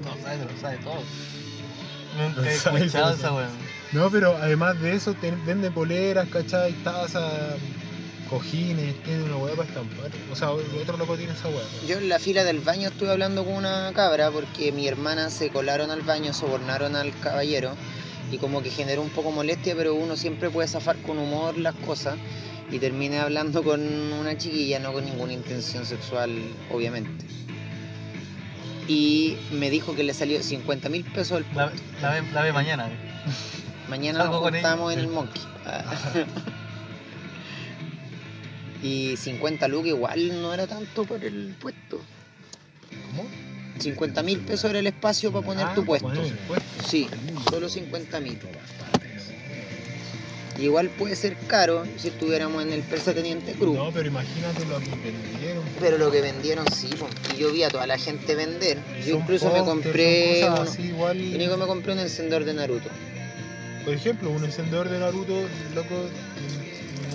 No 0.04 0.16
sabe, 0.24 0.38
lo 0.46 0.60
sabe 0.62 0.78
todo. 0.78 0.96
Lo 2.18 2.24
Nunca 2.30 2.50
he 2.50 2.56
sabe, 2.58 2.80
escuchado 2.86 3.14
esa 3.16 3.32
weón. 3.34 3.50
No, 3.92 4.10
pero 4.10 4.36
además 4.38 4.80
de 4.82 4.94
eso, 4.96 5.14
te- 5.14 5.32
vende 5.46 5.70
poleras, 5.72 6.28
¿cachai? 6.30 6.74
Tazas, 6.84 7.56
cojines, 8.30 8.96
tiene 9.04 9.24
una 9.24 9.38
hueá 9.38 9.56
para 9.56 9.68
estampar. 9.68 10.10
O 10.32 10.36
sea, 10.36 10.52
otro 10.52 10.98
loco 10.98 11.16
tiene 11.16 11.34
esa 11.34 11.48
hueá. 11.48 11.64
Yo 11.88 11.98
en 12.00 12.10
la 12.10 12.18
fila 12.20 12.44
del 12.44 12.60
baño 12.60 12.90
estuve 12.90 13.12
hablando 13.12 13.46
con 13.46 13.54
una 13.56 13.92
cabra 13.94 14.32
porque 14.32 14.72
mi 14.72 14.88
hermana 14.88 15.30
se 15.30 15.50
colaron 15.50 15.92
al 15.92 16.02
baño, 16.02 16.34
sobornaron 16.34 16.96
al 16.96 17.18
caballero 17.20 17.76
y 18.32 18.38
como 18.38 18.62
que 18.62 18.70
generó 18.70 19.02
un 19.02 19.10
poco 19.10 19.32
molestia, 19.32 19.76
pero 19.76 19.94
uno 19.96 20.16
siempre 20.16 20.50
puede 20.50 20.68
zafar 20.68 20.98
con 20.98 21.18
humor 21.18 21.58
las 21.58 21.76
cosas 21.76 22.16
y 22.72 22.80
terminé 22.80 23.20
hablando 23.20 23.64
con 23.64 23.82
una 24.14 24.38
chiquilla, 24.38 24.80
no 24.80 24.92
con 24.94 25.06
ninguna 25.06 25.34
intención 25.34 25.86
sexual, 25.86 26.32
obviamente. 26.72 27.26
Y 28.88 29.38
me 29.52 29.70
dijo 29.70 29.96
que 29.96 30.04
le 30.04 30.14
salió 30.14 30.42
50 30.42 30.90
mil 30.90 31.04
pesos 31.06 31.40
el 31.40 31.46
La, 31.56 31.72
la, 32.02 32.12
ve, 32.12 32.24
la 32.34 32.42
ve 32.44 32.54
mañana. 32.54 32.88
eh. 32.88 32.96
Mañana 33.90 34.26
nos 34.26 34.38
juntamos 34.38 34.94
en 34.94 35.00
el 35.00 35.08
Monkey. 35.08 35.42
Y 38.84 39.18
50 39.18 39.68
lucas 39.68 39.88
igual 39.88 40.42
no 40.44 40.54
era 40.54 40.68
tanto 40.68 41.06
por 41.06 41.24
el 41.24 41.56
puesto. 41.60 42.00
¿Cómo? 43.10 43.28
50 43.80 44.24
mil 44.24 44.40
pesos 44.40 44.70
era 44.70 44.80
el 44.80 44.88
espacio 44.88 45.32
para 45.32 45.46
poner 45.46 45.74
tu 45.74 45.86
puesto. 45.86 46.12
Sí, 46.88 47.08
solo 47.50 47.70
50 47.70 48.20
mil. 48.20 48.38
Igual 50.58 50.90
puede 50.90 51.16
ser 51.18 51.36
caro 51.48 51.84
si 51.98 52.08
estuviéramos 52.08 52.64
en 52.64 52.72
el 52.72 52.82
Persa 52.82 53.14
Teniente 53.14 53.54
Cruz. 53.54 53.76
No, 53.76 53.92
pero 53.92 54.08
imagínate 54.08 54.66
lo 54.66 54.80
que 54.80 54.90
vendieron. 54.90 55.64
Pero 55.82 55.98
lo 55.98 56.12
que 56.12 56.22
vendieron 56.22 56.66
sí, 56.72 56.88
po. 56.98 57.10
y 57.34 57.40
yo 57.40 57.52
vi 57.52 57.64
a 57.64 57.70
toda 57.70 57.86
la 57.88 57.98
gente 57.98 58.36
vender. 58.36 58.78
Yo 59.06 59.18
incluso 59.18 59.52
me 59.52 59.60
compré 59.60 60.42
son 60.42 60.52
cosas 60.52 60.62
uno. 60.62 60.72
así 60.72 60.82
igual. 60.84 61.20
Yo 61.20 61.36
único 61.36 61.58
me 61.58 61.66
compré 61.66 61.94
un 61.94 62.00
encendedor 62.00 62.46
de 62.46 62.54
Naruto. 62.54 62.90
Por 63.84 63.94
ejemplo, 63.94 64.30
un 64.30 64.46
encendedor 64.46 64.90
de 64.90 64.98
Naruto, 64.98 65.42
loco, 65.76 66.10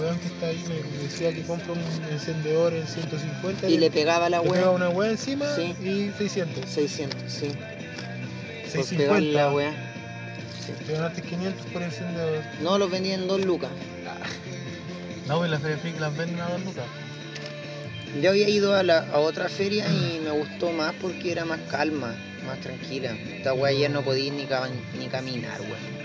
weón 0.00 0.18
que 0.18 0.26
está 0.28 0.46
ahí 0.46 0.64
me 0.68 1.02
decía 1.02 1.32
que 1.32 1.42
compra 1.42 1.72
un 1.72 1.80
encendedor 2.12 2.74
en 2.74 2.86
150 2.86 3.68
Y 3.68 3.78
le 3.78 3.90
pegaba 3.90 4.28
la 4.28 4.38
le 4.42 4.50
pega 4.50 4.62
wea. 4.62 4.70
una 4.70 4.88
wea 4.88 5.10
encima 5.10 5.46
Sí. 5.54 5.74
y 5.82 6.10
600. 6.16 6.68
600, 6.68 7.20
sí. 7.32 7.46
Por 7.48 8.84
650. 8.84 8.96
pegarle 8.96 9.32
la. 9.32 9.50
Sí. 10.64 10.72
Te 10.86 10.92
ganaste 10.92 11.22
500 11.22 11.66
por 11.66 11.82
encendedor. 11.82 12.42
No, 12.62 12.78
los 12.78 12.90
vendían 12.90 13.22
en 13.22 13.28
2 13.28 13.44
lucas. 13.44 13.70
No, 15.26 15.38
pues 15.38 15.50
las 15.50 15.60
Feria 15.62 15.76
Freak 15.78 16.00
las 16.00 16.16
venden 16.16 16.40
a 16.40 16.48
dos 16.48 16.64
lucas. 16.64 16.84
Yo 18.20 18.30
había 18.30 18.48
ido 18.48 18.74
a, 18.74 18.82
la, 18.82 18.98
a 19.12 19.18
otra 19.18 19.48
feria 19.48 19.86
y 19.88 20.20
me 20.24 20.30
gustó 20.32 20.72
más 20.72 20.92
porque 21.00 21.30
era 21.30 21.44
más 21.44 21.60
calma, 21.70 22.16
más 22.44 22.58
tranquila. 22.60 23.12
Esta 23.36 23.54
wea 23.54 23.70
ayer 23.70 23.90
no 23.92 24.02
podía 24.02 24.32
ni, 24.32 24.46
ca- 24.46 24.68
ni 24.98 25.06
caminar, 25.06 25.60
weón. 25.60 25.99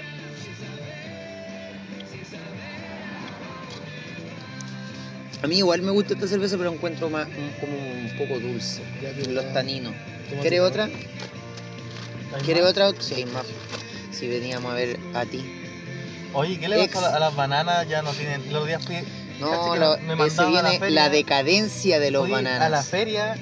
A 5.46 5.48
mí 5.48 5.58
igual 5.60 5.84
me 5.84 5.92
gusta 5.92 6.16
esta 6.16 6.28
cerveza, 6.28 6.58
pero 6.58 6.74
encuentro 6.74 7.08
más 7.08 7.28
como 7.62 7.78
un 7.78 8.12
poco 8.18 8.40
dulce. 8.40 8.82
Los 9.30 9.54
taninos. 9.54 9.94
¿Quieres 10.42 10.60
otra? 10.62 10.86
¿Hay 10.86 12.42
¿Quieres 12.44 12.64
otra? 12.64 12.90
Sí, 12.98 13.14
hay 13.14 13.26
más. 13.26 13.46
Si 14.12 14.28
veníamos 14.28 14.72
a 14.72 14.74
ver 14.76 15.00
a 15.14 15.24
ti. 15.26 15.46
Oye, 16.34 16.60
¿qué 16.60 16.68
le 16.68 16.82
Ex. 16.84 16.96
pasó 16.96 17.06
a, 17.06 17.12
la- 17.12 17.20
las 17.20 17.36
bananas? 17.36 17.88
Ya 17.88 18.02
no 18.02 18.10
tienen. 18.14 18.52
Los 18.52 18.66
días 18.66 18.84
fui. 18.84 18.98
No, 19.40 19.76
la- 19.76 19.98
me 19.98 20.26
ese 20.26 20.42
la 20.42 20.48
viene 20.48 20.80
feria. 20.80 20.90
la 21.04 21.10
decadencia 21.10 22.00
de 22.00 22.10
los 22.10 22.24
fui 22.24 22.32
bananas. 22.32 22.62
A 22.64 22.70
la 22.70 22.82
feria, 22.82 23.36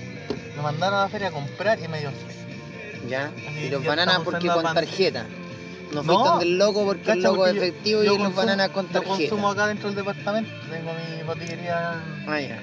me 0.57 0.61
mandaron 0.61 0.99
a 0.99 1.03
la 1.03 1.09
feria 1.09 1.29
a 1.29 1.31
comprar 1.31 1.79
y 1.79 1.87
me 1.87 2.01
dio 2.01 2.11
¿Ya? 3.07 3.31
Así, 3.47 3.59
Y 3.65 3.69
los 3.69 3.81
ya 3.81 3.89
bananas 3.89 4.19
porque 4.25 4.47
la 4.47 4.55
con 4.55 4.63
pan- 4.63 4.75
tarjeta. 4.75 5.25
No 5.93 6.01
No, 6.01 6.03
fuiste 6.03 6.29
donde 6.29 6.45
el 6.45 6.57
loco 6.57 6.85
porque 6.85 7.11
el 7.11 7.21
loco 7.21 7.45
es 7.47 7.55
efectivo 7.55 8.03
y 8.03 8.07
los 8.07 8.17
consumo- 8.17 8.35
bananas 8.35 8.69
con 8.69 8.87
Yo 8.87 8.93
tarjeta. 8.93 9.17
consumo 9.17 9.49
acá 9.51 9.67
dentro 9.67 9.87
del 9.89 9.95
departamento, 9.97 10.51
tengo 10.71 10.91
mi 10.93 11.23
botillería. 11.23 12.01
Ah, 12.27 12.39
ya. 12.39 12.59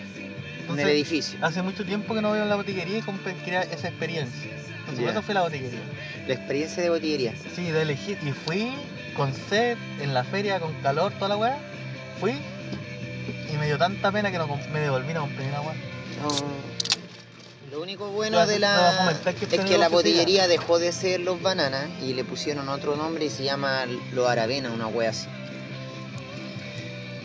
En 0.69 0.79
el 0.79 0.89
edificio. 0.89 1.39
Hace 1.43 1.63
mucho 1.63 1.85
tiempo 1.85 2.15
que 2.15 2.23
no 2.23 2.31
veo 2.33 2.43
en 2.45 2.49
la 2.49 2.57
botillería 2.57 2.99
y 2.99 3.03
quería 3.45 3.63
esa 3.63 3.89
experiencia. 3.89 4.51
Entonces, 4.81 5.01
por 5.05 5.11
eso 5.11 5.23
fui 5.23 5.33
a 5.33 5.35
la 5.35 5.43
botillería. 5.43 5.81
La 6.29 6.35
experiencia 6.35 6.83
de 6.83 6.91
botillería. 6.91 7.35
Sí, 7.57 7.71
de 7.71 7.83
elegir. 7.83 8.19
Y 8.25 8.31
fui 8.33 8.73
con 9.17 9.33
sed, 9.35 9.77
en 10.01 10.15
la 10.15 10.23
feria, 10.25 10.61
con 10.61 10.73
calor, 10.83 11.13
toda 11.15 11.29
la 11.31 11.37
weá. 11.37 11.59
Fui 12.21 12.33
y 13.53 13.57
me 13.57 13.67
dio 13.67 13.79
tanta 13.79 14.13
pena 14.13 14.31
que 14.31 14.39
no 14.39 14.47
me 14.73 14.81
devolví 14.81 15.13
no 15.13 15.23
compré 15.23 15.49
una 15.49 15.61
weá. 15.61 15.75
No. 16.23 16.29
Lo 17.71 17.81
único 17.81 18.09
bueno 18.11 18.47
de 18.47 18.59
la 18.59 19.17
es 19.53 19.61
que 19.61 19.79
la 19.79 19.89
botillería 19.89 20.49
dejó 20.49 20.81
de 20.81 20.91
ser 20.91 21.21
los 21.21 21.41
bananas 21.41 21.89
y 22.03 22.15
le 22.15 22.25
pusieron 22.25 22.69
otro 22.69 22.97
nombre 22.97 23.27
y 23.27 23.31
se 23.31 23.45
llama 23.45 23.87
los 24.13 24.29
aravena, 24.29 24.73
una 24.73 24.89
wea 24.89 25.11
así. 25.11 25.29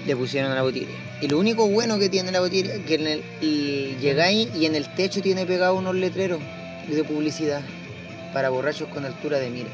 Le 0.05 0.15
pusieron 0.15 0.51
a 0.51 0.55
la 0.55 0.61
botillería. 0.61 0.95
Y 1.19 1.29
lo 1.29 1.39
único 1.39 1.67
bueno 1.67 1.97
que 1.97 2.09
tiene 2.09 2.31
la 2.31 2.41
botillería 2.41 2.75
es 2.75 2.85
que 2.85 2.93
en 2.93 3.07
el, 3.07 3.23
y 3.41 3.97
llegáis 3.99 4.53
y 4.53 4.67
en 4.67 4.75
el 4.75 4.93
techo 4.93 5.19
tiene 5.19 5.47
pegado 5.47 5.73
unos 5.73 5.95
letreros 5.95 6.39
de 6.87 7.03
publicidad 7.03 7.61
para 8.31 8.49
borrachos 8.49 8.87
con 8.89 9.03
altura 9.03 9.39
de 9.39 9.49
mira. 9.49 9.69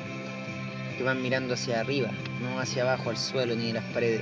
Que 0.98 1.04
van 1.04 1.22
mirando 1.22 1.56
hacia 1.56 1.82
arriba, 1.82 2.12
no 2.42 2.62
hacia 2.62 2.84
abajo, 2.84 3.10
al 3.10 3.18
suelo 3.18 3.56
ni 3.56 3.74
las 3.74 3.84
paredes. 3.94 4.22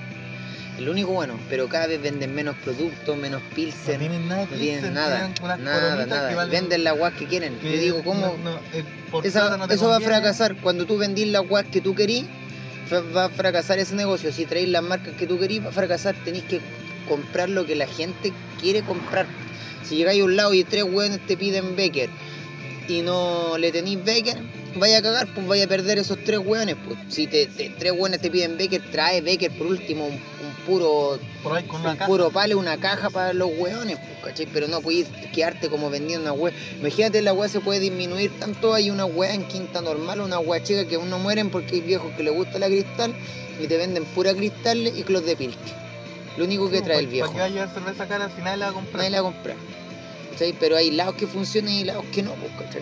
Es 0.80 0.86
lo 0.86 0.92
único 0.94 1.12
bueno, 1.12 1.38
pero 1.50 1.68
cada 1.68 1.88
vez 1.88 2.02
venden 2.02 2.34
menos 2.34 2.56
productos, 2.64 3.18
menos 3.18 3.42
No 3.44 3.50
pilsen. 3.54 4.00
tienen 4.00 4.30
nada, 4.30 4.46
No 4.50 4.58
tienen 4.58 4.94
nada, 4.94 5.30
nada, 5.58 6.06
nada. 6.06 6.34
valen- 6.34 6.50
Venden 6.52 6.86
las 6.86 6.98
guas 6.98 7.14
que 7.16 7.26
quieren. 7.26 7.60
que 7.60 7.74
Yo 7.76 7.82
digo, 7.82 8.04
¿cómo? 8.04 8.38
no- 8.42 8.52
no, 8.52 8.56
eh, 8.72 8.86
Esa- 9.26 9.58
no 9.58 9.66
eso 9.66 9.90
va 9.90 9.98
a 9.98 10.00
fracasar. 10.00 10.56
Cuando 10.56 10.86
tú 10.86 10.98
vendís 10.98 11.28
las 11.28 11.46
guas 11.46 11.66
que 11.70 11.82
tú 11.82 11.96
querís, 11.96 12.24
va 13.14 13.26
a 13.26 13.30
fracasar 13.30 13.78
ese 13.78 13.94
negocio. 13.96 14.32
Si 14.32 14.46
traéis 14.46 14.70
las 14.70 14.82
marcas 14.82 15.14
que 15.16 15.28
tú 15.28 15.38
querís, 15.38 15.62
va 15.66 15.68
a 15.68 15.74
fracasar. 15.74 16.16
Tenéis 16.24 16.46
que 16.46 16.62
comprar 17.10 17.50
lo 17.50 17.66
que 17.66 17.76
la 17.76 17.86
gente 17.86 18.32
quiere 18.62 18.82
comprar. 18.82 19.26
Si 19.84 19.98
llegáis 19.98 20.22
a 20.22 20.26
un 20.26 20.38
lado 20.38 20.54
y 20.54 20.64
tres 20.64 20.84
hueones 20.84 21.20
te 21.28 21.36
piden 21.36 21.76
Becker 21.76 22.10
y 22.88 23.02
no 23.02 23.58
le 23.58 23.74
tenéis 23.74 24.02
Becker, 24.02 24.38
vaya 24.76 25.00
a 25.00 25.02
cagar, 25.02 25.28
pues 25.34 25.48
vaya 25.48 25.66
a 25.66 25.68
perder 25.68 25.98
esos 25.98 26.18
tres 26.24 26.40
hueones. 26.40 26.76
Pues. 26.86 26.98
Si 27.10 27.28
te, 27.28 27.46
te- 27.48 27.70
tres 27.72 27.94
hueones 27.94 28.22
te 28.22 28.30
piden 28.30 28.58
Becker, 28.58 28.82
trae 28.92 29.22
Becker 29.22 29.52
por 29.58 29.68
último 29.68 30.06
un, 30.08 30.14
un 30.14 30.54
puro 30.66 31.20
Por 31.44 31.56
ahí 31.58 31.64
con 31.64 31.82
una 31.82 31.92
un 31.92 31.98
caja. 31.98 32.08
puro 32.08 32.30
pale, 32.32 32.56
una 32.56 32.78
caja 32.78 33.10
para 33.10 33.34
los 33.34 33.50
hueones, 33.58 33.98
pues, 33.98 34.20
¿cachai? 34.34 34.48
Pero 34.54 34.68
no 34.68 34.82
podéis 34.82 35.08
quedarte 35.34 35.70
como 35.70 35.90
vendiendo 35.90 36.32
una 36.32 36.34
hueá. 36.34 36.54
Imagínate, 36.80 37.22
la 37.22 37.34
hueá 37.34 37.50
se 37.50 37.60
puede 37.60 37.80
disminuir 37.80 38.32
tanto. 38.40 38.74
Hay 38.74 38.90
una 38.90 39.06
hueá 39.06 39.34
en 39.34 39.46
quinta 39.48 39.82
normal, 39.82 40.22
una 40.22 40.40
hueá 40.40 40.62
chica 40.64 40.86
que 40.86 40.96
aún 40.96 41.10
no 41.10 41.20
mueren 41.20 41.50
porque 41.50 41.76
hay 41.76 41.82
viejos 41.82 42.12
que 42.16 42.24
les 42.24 42.34
gusta 42.34 42.60
la 42.60 42.68
cristal 42.68 43.14
y 43.62 43.68
te 43.68 43.78
venden 43.78 44.06
pura 44.06 44.34
cristal 44.34 44.88
y 44.88 45.04
clos 45.04 45.26
de 45.26 45.36
pilque. 45.36 45.58
Lo 46.38 46.46
único 46.46 46.70
que 46.70 46.82
trae 46.82 47.00
el 47.00 47.08
viejo. 47.08 47.34
¿Para 47.34 47.34
qué 47.34 47.40
va 47.40 47.46
a 47.46 47.50
llevar 47.68 47.74
cerveza 47.74 48.08
cara 48.08 48.30
si 48.34 48.42
nadie 48.42 48.58
la 48.58 48.66
va 48.68 48.72
a 48.72 48.74
comprar? 48.76 48.98
Nadie 48.98 49.10
la 49.10 49.22
va 49.22 49.30
a 49.30 49.32
comprar. 49.34 49.58
¿Cachai? 50.32 50.54
Pero 50.58 50.78
hay 50.78 50.92
lados 50.92 51.16
que 51.16 51.28
funcionan 51.28 51.74
y 51.74 51.84
lados 51.84 52.06
que 52.14 52.22
no, 52.24 52.32
pues, 52.36 52.52
¿cachai? 52.58 52.82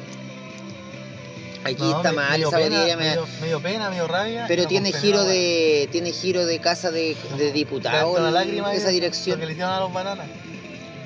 Aquí 1.68 1.82
No, 1.84 1.98
está 1.98 2.12
mal, 2.14 2.40
esa 2.42 2.50
pena, 2.52 2.64
botillería 2.64 2.98
me 2.98 3.06
da- 3.06 3.16
me 3.16 3.18
dio- 3.18 3.28
me 3.42 3.48
dio 3.48 3.60
pena, 3.62 3.90
me 3.90 3.96
dio 3.96 4.08
rabia. 4.08 4.46
Pero 4.48 4.66
tiene 4.68 4.92
giro 4.92 5.18
nada, 5.20 5.30
de. 5.30 5.90
tiene 5.92 6.12
giro 6.12 6.46
de 6.46 6.60
casa 6.60 6.92
de, 6.92 7.16
de 7.38 7.52
diputado 7.52 8.20
la 8.20 8.32
lágrima 8.32 8.74
esa 8.74 8.90
dirección. 8.90 9.40
Que 9.40 9.46
le 9.46 9.52
hicieron 9.54 9.74
a 9.74 9.80
los 9.80 9.94
bananas. 9.94 10.28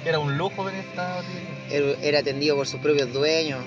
Era 0.06 0.20
un 0.20 0.38
lujo 0.38 0.64
ver 0.64 0.76
esta 0.76 1.16
botillería. 1.16 1.98
Era 2.08 2.20
atendido 2.20 2.56
por 2.56 2.68
sus 2.68 2.80
propios 2.82 3.12
dueños, 3.14 3.60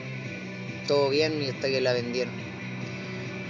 todo 0.86 1.08
bien 1.08 1.42
y 1.42 1.48
hasta 1.48 1.68
que 1.68 1.80
la 1.80 1.92
vendieron. 1.92 2.32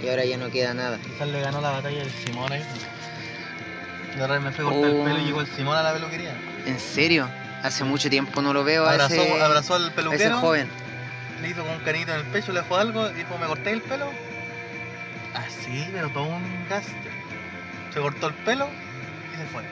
Y 0.03 0.09
ahora 0.09 0.23
ya 0.25 0.37
no 0.37 0.49
queda 0.51 0.73
nada. 0.73 0.99
Quizás 0.99 1.27
le 1.27 1.41
ganó 1.41 1.61
la 1.61 1.71
batalla 1.71 2.01
el 2.03 2.09
Simón 2.11 2.51
ahí. 2.51 2.63
De 4.17 4.39
me 4.39 4.51
fui 4.51 4.65
a 4.65 4.69
cortar 4.69 4.91
Oh. 4.91 4.97
el 4.97 5.03
pelo 5.03 5.19
y 5.19 5.25
llegó 5.25 5.41
el 5.41 5.47
Simón 5.47 5.75
a 5.77 5.83
la 5.83 5.93
peluquería. 5.93 6.35
¿En 6.65 6.79
serio? 6.79 7.27
Hace 7.63 7.83
mucho 7.83 8.09
tiempo 8.09 8.41
no 8.41 8.53
lo 8.53 8.63
veo 8.63 8.85
a 8.85 8.91
Abrazó, 8.91 9.15
ese, 9.15 9.41
abrazó 9.41 9.73
al 9.75 9.83
a 9.83 9.85
ese 9.87 9.95
peluquero, 9.95 10.37
joven. 10.39 10.69
Le 11.45 11.51
hizo 11.51 11.63
con 11.63 11.75
un 11.75 11.79
cariñito 11.81 12.11
en 12.13 12.19
el 12.21 12.25
pecho, 12.27 12.51
le 12.51 12.61
dejó 12.61 12.77
algo, 12.77 13.07
dijo, 13.09 13.37
¿me 13.37 13.45
corté 13.45 13.71
el 13.71 13.81
pelo? 13.81 14.09
Así, 15.33 15.87
pero 15.93 16.09
todo 16.09 16.23
un 16.23 16.67
gasto. 16.69 16.91
Se 17.93 17.99
cortó 17.99 18.27
el 18.27 18.33
pelo 18.33 18.67
y 19.33 19.37
se 19.37 19.45
fue. 19.47 19.63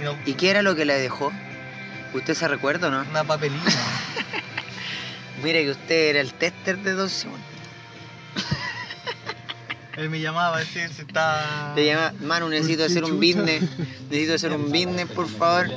Y 0.00 0.04
no- 0.04 0.16
¿Y 0.24 0.34
qué 0.34 0.50
era 0.50 0.62
lo 0.62 0.74
que 0.74 0.84
le 0.84 0.94
dejó? 0.94 1.32
¿Usted 2.14 2.34
se 2.34 2.48
recuerda 2.48 2.88
o 2.88 2.90
no? 2.90 3.04
una 3.10 3.24
papelina. 3.24 3.62
Mire 5.42 5.64
que 5.64 5.70
usted 5.72 6.10
era 6.10 6.20
el 6.20 6.32
tester 6.32 6.78
de 6.78 6.92
Don 6.92 7.10
Simón. 7.10 7.40
Él 9.96 10.10
me 10.10 10.20
llamaba 10.20 10.56
a 10.56 10.60
decir 10.60 10.90
si 10.90 11.02
está... 11.02 11.72
Te 11.74 11.86
llama, 11.86 12.12
Manu, 12.20 12.48
necesito 12.48 12.82
¿Por 12.82 12.86
qué 12.86 12.92
hacer 12.92 13.04
un 13.04 13.16
business. 13.18 13.62
Necesito 14.10 14.34
hacer 14.34 14.52
un 14.52 14.64
business, 14.66 15.06
por 15.06 15.26
favor. 15.28 15.70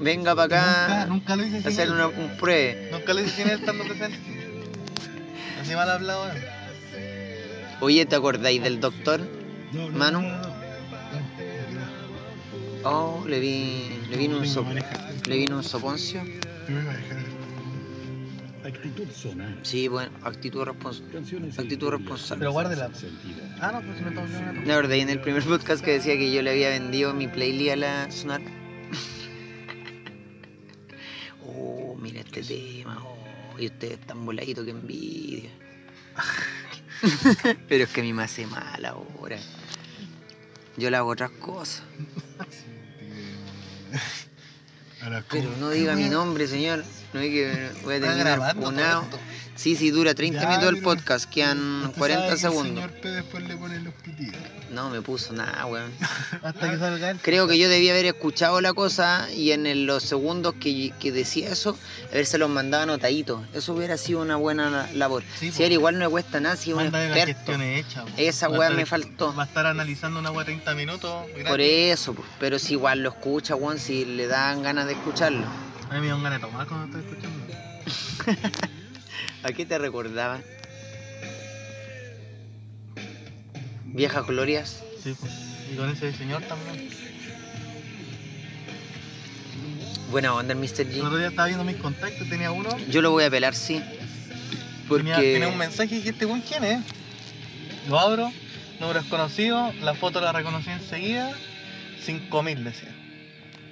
Venga 0.00 0.34
para 0.34 0.46
Nunca, 0.46 0.84
acá 0.84 1.06
nunca 1.06 1.36
lo 1.36 1.44
hice 1.44 1.58
a 1.58 1.60
sin 1.60 1.68
hacer 1.68 1.86
él. 1.88 1.92
una, 1.92 2.06
un 2.08 2.36
pruebe. 2.38 2.88
Nunca 2.92 3.12
lo 3.12 3.20
hice 3.20 3.36
sin 3.36 3.48
él 3.50 3.58
estando 3.60 3.84
presente. 3.84 4.18
Así 5.60 5.74
mal 5.74 5.90
hablado 5.90 6.30
él. 6.30 6.44
Oye, 7.80 8.06
¿te 8.06 8.16
acordáis 8.16 8.62
del 8.62 8.80
doctor? 8.80 9.20
Manu. 9.92 10.26
Oh, 12.84 13.24
le 13.26 13.40
vi, 13.40 14.00
le 14.08 14.16
vino 14.16 14.38
un, 14.38 14.46
sop, 14.46 14.66
le 15.26 15.36
vino 15.36 15.56
un 15.56 15.64
soponcio. 15.64 16.22
Actitud 18.66 19.08
sonar. 19.12 19.56
Sí, 19.62 19.86
bueno, 19.86 20.10
actitud 20.24 20.64
responsable. 20.64 21.20
Actitud 21.56 21.90
responsable. 21.90 22.40
Pero 22.40 22.50
guárdela. 22.50 22.90
Ah, 23.60 23.70
no, 23.72 23.80
pues 23.80 23.98
si 23.98 24.04
me 24.04 24.10
tomo 24.10 24.26
una. 24.26 24.52
La 24.64 24.74
verdad, 24.76 24.96
y 24.96 25.00
en 25.02 25.10
el 25.10 25.20
primer 25.20 25.44
podcast 25.44 25.84
que 25.84 25.92
decía 25.92 26.14
que 26.14 26.32
yo 26.32 26.42
le 26.42 26.50
había 26.50 26.70
vendido 26.70 27.14
mi 27.14 27.28
playlist 27.28 27.72
a 27.72 27.76
la 27.76 28.10
Sonar. 28.10 28.40
Oh, 31.48 31.96
mira 32.00 32.20
este 32.20 32.42
tema. 32.42 33.00
Oh, 33.04 33.58
y 33.58 33.66
ustedes 33.66 34.00
tan 34.00 34.26
voladitos 34.26 34.64
que 34.64 34.72
envidia. 34.72 35.50
Pero 37.68 37.84
es 37.84 37.90
que 37.90 38.00
a 38.00 38.04
mí 38.04 38.12
me 38.12 38.24
hace 38.24 38.46
mal 38.48 38.84
ahora. 38.84 39.38
Yo 40.76 40.90
le 40.90 40.96
hago 40.96 41.10
otras 41.10 41.30
cosas. 41.30 41.84
Pero 45.30 45.50
no 45.60 45.70
diga 45.70 45.94
mi 45.94 46.08
nombre, 46.08 46.48
señor. 46.48 46.82
No 47.16 47.22
es 47.22 47.30
que 47.30 47.70
voy 47.82 47.94
a 47.94 48.00
terminar 48.00 48.38
esto. 48.50 49.18
Sí, 49.54 49.74
sí, 49.74 49.90
dura 49.90 50.14
30 50.14 50.38
Ya, 50.42 50.48
minutos 50.50 50.68
el 50.68 50.82
podcast, 50.82 51.30
quedan 51.30 51.84
Usted 51.86 51.98
40 51.98 52.22
sabe 52.24 52.34
que 52.34 52.40
segundos. 52.42 52.66
El 52.66 52.74
señor 52.90 52.90
P 53.00 53.08
después 53.08 53.48
le 53.48 53.56
pone 53.56 53.80
los 53.80 53.94
pitidos. 53.94 54.36
No 54.70 54.90
me 54.90 55.00
puso 55.00 55.32
nada, 55.32 55.64
weón. 55.64 55.90
Hasta 56.42 56.70
que 56.70 56.76
salga 56.78 57.10
él. 57.12 57.18
Creo 57.22 57.48
que 57.48 57.56
yo 57.56 57.70
debía 57.70 57.92
haber 57.92 58.04
escuchado 58.04 58.60
la 58.60 58.74
cosa 58.74 59.28
y 59.34 59.52
en 59.52 59.66
el- 59.66 59.86
los 59.86 60.02
segundos 60.02 60.56
que, 60.60 60.92
que 61.00 61.10
decía 61.10 61.48
eso, 61.48 61.78
haberse 62.10 62.36
los 62.36 62.50
mandado 62.50 62.82
anotaditos. 62.82 63.40
Eso 63.54 63.72
hubiera 63.72 63.96
sido 63.96 64.20
una 64.20 64.36
buena 64.36 64.68
la- 64.68 64.92
labor. 64.92 65.22
Sí, 65.40 65.50
si 65.50 65.62
él 65.64 65.72
igual 65.72 65.94
no 65.98 66.04
le 66.04 66.10
cuesta 66.10 66.38
nada, 66.38 66.56
si 66.56 66.72
es 66.72 66.76
un 66.76 66.82
experto. 66.94 67.52
po. 67.52 67.58
Esa 68.18 68.50
weá 68.50 68.68
me 68.68 68.84
faltó. 68.84 69.34
Va 69.34 69.44
a 69.44 69.46
estar 69.46 69.64
analizando 69.64 70.20
una 70.20 70.32
weá 70.32 70.44
30 70.44 70.74
minutos. 70.74 71.24
gratis. 71.28 71.48
Por 71.48 71.62
eso, 71.62 72.14
pero 72.38 72.58
si 72.58 72.74
igual 72.74 73.02
lo 73.02 73.08
escucha, 73.08 73.54
weón, 73.54 73.78
si 73.78 74.04
le 74.04 74.26
dan 74.26 74.62
ganas 74.62 74.84
de 74.86 74.92
escucharlo. 74.92 75.46
A 75.88 75.94
mí 75.94 76.00
me 76.00 76.08
dan 76.08 76.22
ganas 76.22 76.40
de 76.40 76.46
tomar 76.46 76.66
cuando 76.66 76.98
estoy 76.98 77.12
escuchando. 77.12 78.56
¿A 79.42 79.52
qué 79.52 79.64
te 79.64 79.78
recordaba? 79.78 80.40
Viejas 83.84 84.26
glorias. 84.26 84.82
Sí, 85.02 85.14
pues. 85.18 85.32
Y 85.72 85.76
con 85.76 85.88
ese 85.90 86.12
señor 86.12 86.42
también. 86.42 86.90
Buena 90.10 90.34
onda 90.34 90.52
el 90.54 90.58
Mr. 90.58 90.80
El 90.80 91.00
otro 91.00 91.16
G. 91.16 91.18
día 91.18 91.28
estaba 91.28 91.46
viendo 91.46 91.64
mis 91.64 91.76
contactos, 91.76 92.28
tenía 92.28 92.50
uno. 92.50 92.68
Yo 92.88 93.02
lo 93.02 93.10
voy 93.10 93.24
a 93.24 93.30
pelar, 93.30 93.54
sí. 93.54 93.82
Porque. 94.88 95.12
tenía 95.12 95.48
un 95.48 95.58
mensaje 95.58 95.94
y 95.94 95.98
dije, 95.98 96.10
¿este 96.10 96.26
weón 96.26 96.40
quién 96.40 96.64
es? 96.64 96.80
Lo 97.88 97.98
abro, 97.98 98.32
número 98.80 99.00
desconocido, 99.00 99.72
la 99.80 99.94
foto 99.94 100.20
la 100.20 100.32
reconocí 100.32 100.70
enseguida, 100.70 101.32
5000 102.04 102.64
decía. 102.64 103.05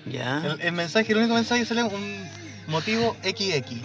Ya. 0.06 0.38
El, 0.44 0.60
el 0.60 0.72
mensaje, 0.72 1.12
el 1.12 1.18
único 1.18 1.34
mensaje 1.34 1.64
sale 1.64 1.82
un 1.82 2.28
motivo 2.66 3.16
XX. 3.22 3.80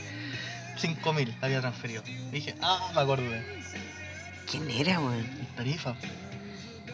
5000 0.77 1.36
la 1.41 1.47
había 1.47 1.62
transferido. 1.62 2.03
Y 2.08 2.32
dije, 2.32 2.55
ah, 2.62 2.91
me 2.95 3.01
acordé. 3.01 3.43
¿Quién 4.49 4.69
era, 4.71 4.99
weón? 4.99 5.27
Tarifa. 5.55 5.95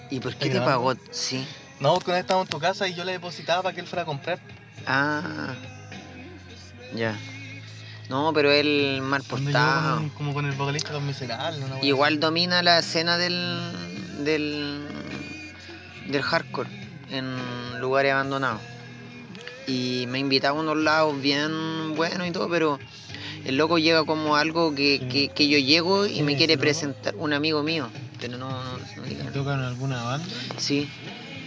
¿Y 0.09 0.19
por 0.19 0.31
qué 0.35 0.45
¿Está 0.47 0.59
te 0.59 0.65
grabando? 0.65 0.93
pagó? 0.95 0.99
Sí. 1.11 1.45
No, 1.79 1.93
porque 1.93 2.11
una 2.11 2.15
vez 2.17 2.23
estábamos 2.23 2.47
en 2.47 2.51
tu 2.51 2.59
casa 2.59 2.87
y 2.87 2.93
yo 2.93 3.03
le 3.03 3.13
depositaba 3.13 3.63
para 3.63 3.73
que 3.75 3.81
él 3.81 3.87
fuera 3.87 4.03
a 4.03 4.05
comprar. 4.05 4.39
Ah. 4.87 5.53
Ya. 6.95 7.15
No, 8.09 8.31
pero 8.33 8.51
él 8.51 8.99
mal 9.01 9.23
Cuando 9.27 9.49
yo 9.49 9.57
portado. 9.57 9.97
con- 9.97 10.09
como 10.09 10.33
con 10.33 10.45
el 10.45 10.51
vocalista 10.53 10.95
una 10.97 11.07
wea 11.75 11.83
Igual 11.83 12.19
domina 12.19 12.61
la 12.61 12.79
escena 12.79 13.17
del. 13.17 14.23
del. 14.23 14.87
del 16.07 16.21
hardcore 16.21 16.69
en 17.09 17.79
lugares 17.79 18.13
abandonados. 18.13 18.61
Y 19.67 20.05
me 20.07 20.19
invitaba 20.19 20.57
a 20.57 20.61
unos 20.61 20.77
lados 20.77 21.19
bien 21.21 21.95
buenos 21.95 22.27
y 22.27 22.31
todo, 22.31 22.49
pero 22.49 22.79
el 23.45 23.57
loco 23.57 23.77
llega 23.79 24.03
como 24.05 24.35
algo 24.35 24.73
que, 24.75 24.99
Sí. 25.01 25.07
que, 25.07 25.27
que 25.29 25.47
yo 25.47 25.57
llego 25.57 26.05
y 26.05 26.13
¿Quién 26.13 26.25
me 26.25 26.37
quiere 26.37 26.57
presentar 26.57 27.15
un 27.15 27.33
amigo 27.33 27.63
mío. 27.63 27.87
Pero 28.19 28.37
no, 28.37 28.49
no, 28.49 28.77
no 28.97 29.03
diga. 29.03 29.31
¿Tocan 29.31 29.61
alguna 29.61 30.01
banda? 30.03 30.27
Sí, 30.57 30.89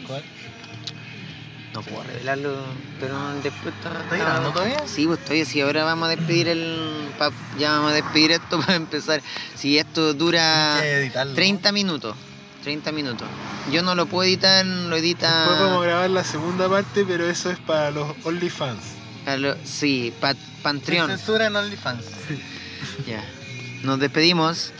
¿Cuál? 0.06 0.22
no 1.74 1.82
puedo 1.82 2.02
revelarlo, 2.02 2.56
pero 2.98 3.14
después 3.42 3.74
está. 3.74 4.00
¿Estás 4.02 4.18
grabando 4.18 4.50
todavía? 4.52 4.82
Sí, 4.86 5.06
pues 5.06 5.20
estoy 5.20 5.42
así. 5.42 5.60
Ahora 5.60 5.84
vamos 5.84 6.06
a 6.06 6.10
despedir 6.10 6.48
el. 6.48 7.08
pa- 7.18 7.30
ya 7.58 7.72
vamos 7.72 7.92
a 7.92 7.94
despedir 7.94 8.32
esto 8.32 8.58
para 8.66 8.74
empezar. 8.74 9.22
Si 9.54 9.78
esto 9.78 10.12
dura. 10.14 10.76
Hay 10.76 10.82
que 10.82 10.94
editarlo. 11.02 11.34
30 11.34 11.70
minutos. 11.72 12.16
30 12.62 12.92
minutos. 12.92 13.26
Yo 13.72 13.82
no 13.82 13.94
lo 13.94 14.06
puedo 14.06 14.24
editar, 14.28 14.64
lo 14.66 14.96
edita. 14.96 15.40
Después 15.40 15.60
vamos 15.60 15.82
a 15.82 15.86
grabar 15.86 16.10
la 16.10 16.24
segunda 16.24 16.68
parte, 16.68 17.04
pero 17.06 17.28
eso 17.28 17.50
es 17.50 17.58
para 17.58 17.90
los 17.90 18.14
OnlyFans. 18.24 18.78
a 19.26 19.36
lo- 19.36 19.56
sí, 19.64 20.12
pa- 20.20 20.34
Patreon. 20.62 21.08
censura 21.10 21.46
en 21.46 21.56
OnlyFans. 21.56 22.04
Ya. 23.06 23.22
Nos 23.82 23.98
despedimos. 24.00 24.72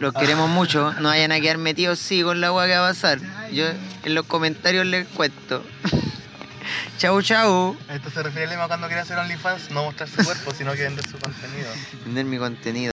Los 0.00 0.14
queremos 0.14 0.48
mucho. 0.50 0.92
No 0.94 1.10
vayan 1.10 1.30
a 1.30 1.40
quedar 1.40 1.58
metidos 1.58 1.98
sí 2.00 2.22
con 2.22 2.40
la 2.40 2.48
agua 2.48 2.66
que 2.66 2.74
va 2.76 2.88
a 2.88 2.90
pasar. 2.90 3.20
Yo 3.52 3.66
en 4.04 4.14
los 4.14 4.26
comentarios 4.26 4.84
les 4.86 5.06
cuento. 5.08 5.62
chau, 6.98 7.20
chau. 7.22 7.76
A 7.88 7.94
esto 7.96 8.10
se 8.10 8.22
refiere 8.22 8.48
Lema 8.48 8.66
cuando 8.66 8.86
quiere 8.88 9.02
hacer 9.02 9.16
OnlyFans, 9.18 9.70
no 9.70 9.84
mostrar 9.84 10.08
su 10.08 10.24
cuerpo, 10.24 10.52
sino 10.54 10.72
que 10.72 10.82
vender 10.84 11.06
su 11.06 11.18
contenido. 11.18 11.68
Vender 12.04 12.24
mi 12.24 12.38
contenido. 12.38 12.90